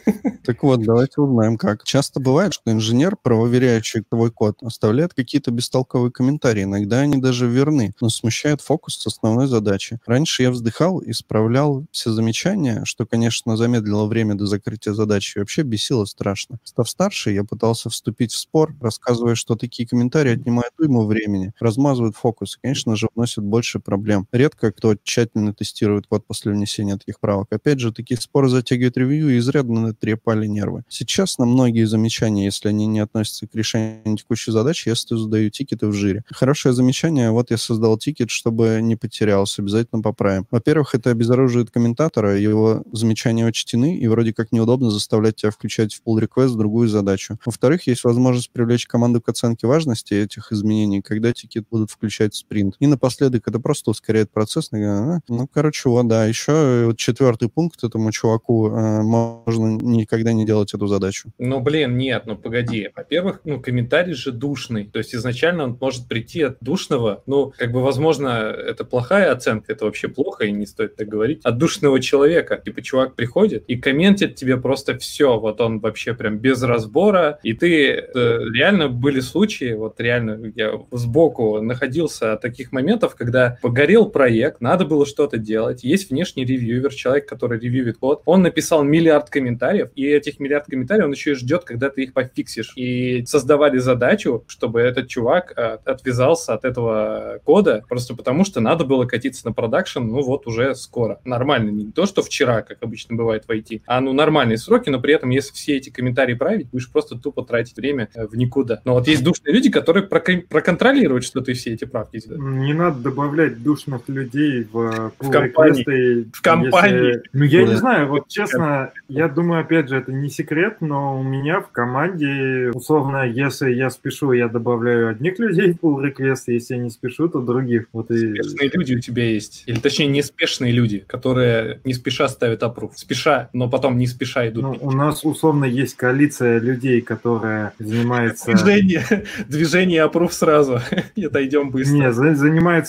[0.45, 1.83] Так вот, давайте узнаем, как.
[1.83, 6.63] Часто бывает, что инженер, проверяющий твой код, оставляет какие-то бестолковые комментарии.
[6.63, 9.99] Иногда они даже верны, но смущает фокус с основной задачи.
[10.05, 15.63] Раньше я вздыхал, исправлял все замечания, что, конечно, замедлило время до закрытия задачи и вообще
[15.63, 16.59] бесило страшно.
[16.63, 22.15] Став старше, я пытался вступить в спор, рассказывая, что такие комментарии отнимают уйму времени, размазывают
[22.15, 24.27] фокус и, конечно же, вносят больше проблем.
[24.31, 27.47] Редко кто тщательно тестирует код после внесения таких правок.
[27.51, 30.83] Опять же, такие споры затягивают ревью и изрядно трепали нервы.
[30.87, 35.87] Сейчас на многие замечания, если они не относятся к решению текущей задачи, я создаю тикеты
[35.87, 36.23] в жире.
[36.31, 40.47] Хорошее замечание, вот я создал тикет, чтобы не потерялся, обязательно поправим.
[40.51, 46.01] Во-первых, это обезоруживает комментатора, его замечания учтены, и вроде как неудобно заставлять тебя включать в
[46.05, 47.37] pull request другую задачу.
[47.45, 52.37] Во-вторых, есть возможность привлечь команду к оценке важности этих изменений, когда тикет будут включать в
[52.37, 52.75] спринт.
[52.79, 54.69] И напоследок, это просто ускоряет процесс.
[54.73, 56.25] А, Ну, короче, вот, да.
[56.25, 61.31] Еще вот четвертый пункт этому чуваку э, можно никогда не делать эту задачу.
[61.37, 62.89] Ну, блин, нет, ну погоди.
[62.95, 64.85] Во-первых, ну, комментарий же душный.
[64.85, 67.23] То есть изначально он может прийти от душного.
[67.25, 71.41] Ну, как бы, возможно, это плохая оценка, это вообще плохо, и не стоит так говорить.
[71.43, 72.61] От душного человека.
[72.63, 75.39] Типа, чувак приходит и комментит тебе просто все.
[75.39, 77.39] Вот он вообще прям без разбора.
[77.43, 78.03] И ты...
[78.13, 84.61] э, реально были случаи, вот реально я сбоку находился от таких моментов, когда погорел проект,
[84.61, 85.83] надо было что-то делать.
[85.83, 88.21] Есть внешний ревьювер, человек, который ревьюет код.
[88.25, 92.13] Он написал миллиард комментариев, и этих миллиард комментариев он еще и ждет, когда ты их
[92.13, 92.73] пофиксишь.
[92.75, 98.85] И создавали задачу, чтобы этот чувак э, отвязался от этого кода, просто потому что надо
[98.85, 101.19] было катиться на продакшн, ну вот уже скоро.
[101.23, 104.99] Нормально, не то, что вчера, как обычно бывает в IT, а ну нормальные сроки, но
[104.99, 108.81] при этом, если все эти комментарии править, будешь просто тупо тратить время э, в никуда.
[108.85, 112.41] Но вот есть душные люди, которые прокон- проконтролируют, что ты все эти правки сделал.
[112.41, 115.51] Не надо добавлять душных людей в, В компании.
[115.85, 117.07] pull-реквесты, В компании.
[117.07, 117.67] если- Ну, я Да.
[117.67, 121.67] не знаю, вот честно, я думаю, опять же, это не секрет, но у меня в
[121.71, 126.89] команде, условно, если я спешу, я добавляю одних людей в pull request, если я не
[126.89, 127.85] спешу, то других.
[127.93, 128.33] Вот и...
[128.41, 129.63] Спешные люди у тебя есть.
[129.67, 132.93] Или точнее, неспешные люди, которые не спеша ставят опруф.
[132.95, 134.63] Спеша, но потом не спеша идут.
[134.63, 138.51] Ну, у нас условно есть коалиция людей, которая занимается...
[138.51, 139.03] Движение,
[139.47, 140.79] движение опруф сразу.
[141.15, 141.93] И отойдем быстро.
[141.95, 142.35] Не, за-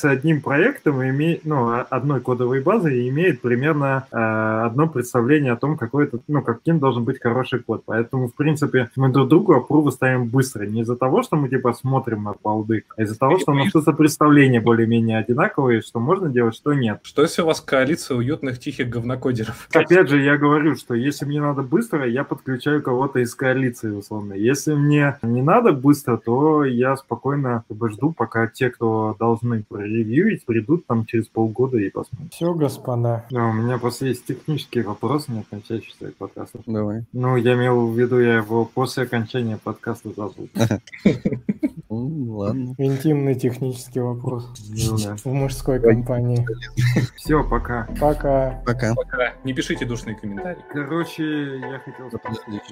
[0.04, 4.88] занимается одним проектом, и имеет, ну, а- одной кодовой базой и имеет примерно э, одно
[4.88, 7.82] представление о том, какой это, ну, каким должен быть хороший код.
[7.86, 10.66] Поэтому, в принципе, мы друг другу опрувы ставим быстро.
[10.66, 13.68] Не из-за того, что мы, типа, смотрим на балды, а из-за того, что у нас
[13.68, 17.00] что-то представление более-менее одинаковое, что можно делать, что нет.
[17.02, 19.68] Что если у вас коалиция уютных тихих говнокодеров?
[19.74, 24.34] Опять же, я говорю, что если мне надо быстро, я подключаю кого-то из коалиции, условно.
[24.34, 29.64] Если мне не надо быстро, то я спокойно как бы, жду, пока те, кто должны
[29.94, 32.30] проревьюить, придут там через полгода и посмотрим.
[32.30, 33.24] Все, господа.
[33.30, 36.60] Да, у меня просто есть технические вопросы, не касающиеся подкаста.
[36.66, 37.04] Давай.
[37.12, 40.48] Ну, я имел в виду, я его после окончания подкаста зову.
[41.90, 42.74] Ну, ладно.
[42.78, 46.44] Интимный технический вопрос Ну, в мужской компании.
[47.14, 47.86] Все, пока.
[48.00, 48.60] Пока.
[48.66, 48.94] Пока.
[48.96, 49.34] Пока.
[49.44, 50.64] Не пишите душные комментарии.
[50.72, 52.62] Короче, я хотел спросить.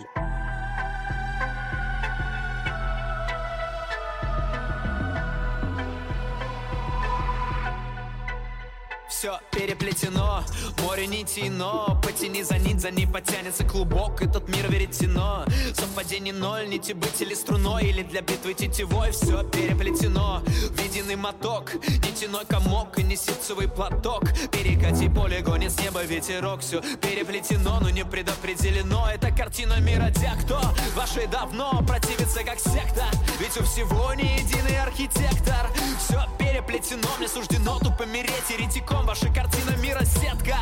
[9.23, 10.43] Все переплетено.
[10.83, 14.21] Море нити, но потяни за нить, за ней потянется клубок.
[14.21, 15.45] Этот мир веретено,
[15.75, 20.43] совпадение ноль Нити быть или струной, или для битвы тетевой Все переплетено,
[20.73, 24.25] виденный моток Нитяной комок и не ситцевый платок.
[24.51, 26.61] Перекати поле, гонит с неба ветерок.
[26.61, 29.09] Все переплетено, но не предопределено.
[29.09, 30.61] Это картина мира тех, кто
[30.97, 33.07] вашей давно противится как секта.
[33.39, 35.71] Ведь у всего не единый архитектор.
[36.01, 40.57] Все переплетено, мне суждено тупо мереть Еретиком ваша картина мира сетка.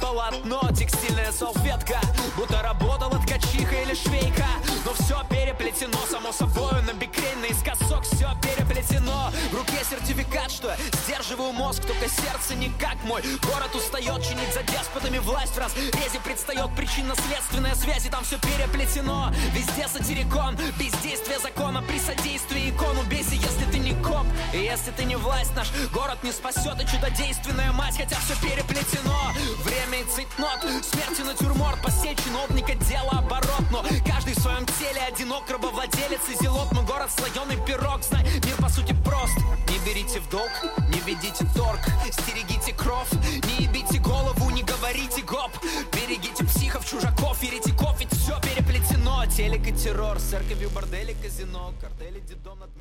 [0.00, 2.00] Полотно, текстильная салфетка.
[2.36, 4.46] Будто работала ткачиха или швейка.
[4.84, 9.30] Но все переплетено, само собой На бикрень, наискосок все переплетено.
[9.52, 14.62] В руке сертификат, что сдерживаю мозг Только сердце не как мой Город устает чинить за
[14.64, 15.54] деспотами власть.
[15.54, 19.32] В разрезе предстает причинно-следственная связь И там все переплетено.
[19.54, 21.82] Везде сатирикон, бездействие закона.
[21.82, 24.26] При содействии икону бейся, если ты не коп.
[24.52, 29.32] И если ты не власть, наш город не спасет И чудодейственная мать, хотя все переплетено.
[29.64, 31.80] Время и цейтнот, смерть и натюрморт.
[31.82, 33.64] Посеть чиновника, дело оборот.
[33.70, 35.48] Но каждый в своем теле одинок.
[35.48, 38.02] Рабовладелец и зелот, мой город слоеный пирог.
[38.02, 39.36] Знай, мир по сути прост.
[39.68, 40.50] Не берите в долг,
[40.88, 41.80] не ведите торг.
[42.10, 45.50] Стерегите кровь, не ебите голову Не говорите гоп,
[45.92, 47.42] берегите психов, чужаков.
[47.42, 49.24] Еретиков, ведь все переплетено.
[49.26, 51.72] Телек и террор, церковью, бордели, казино.
[51.80, 52.71] Картели, дедом темно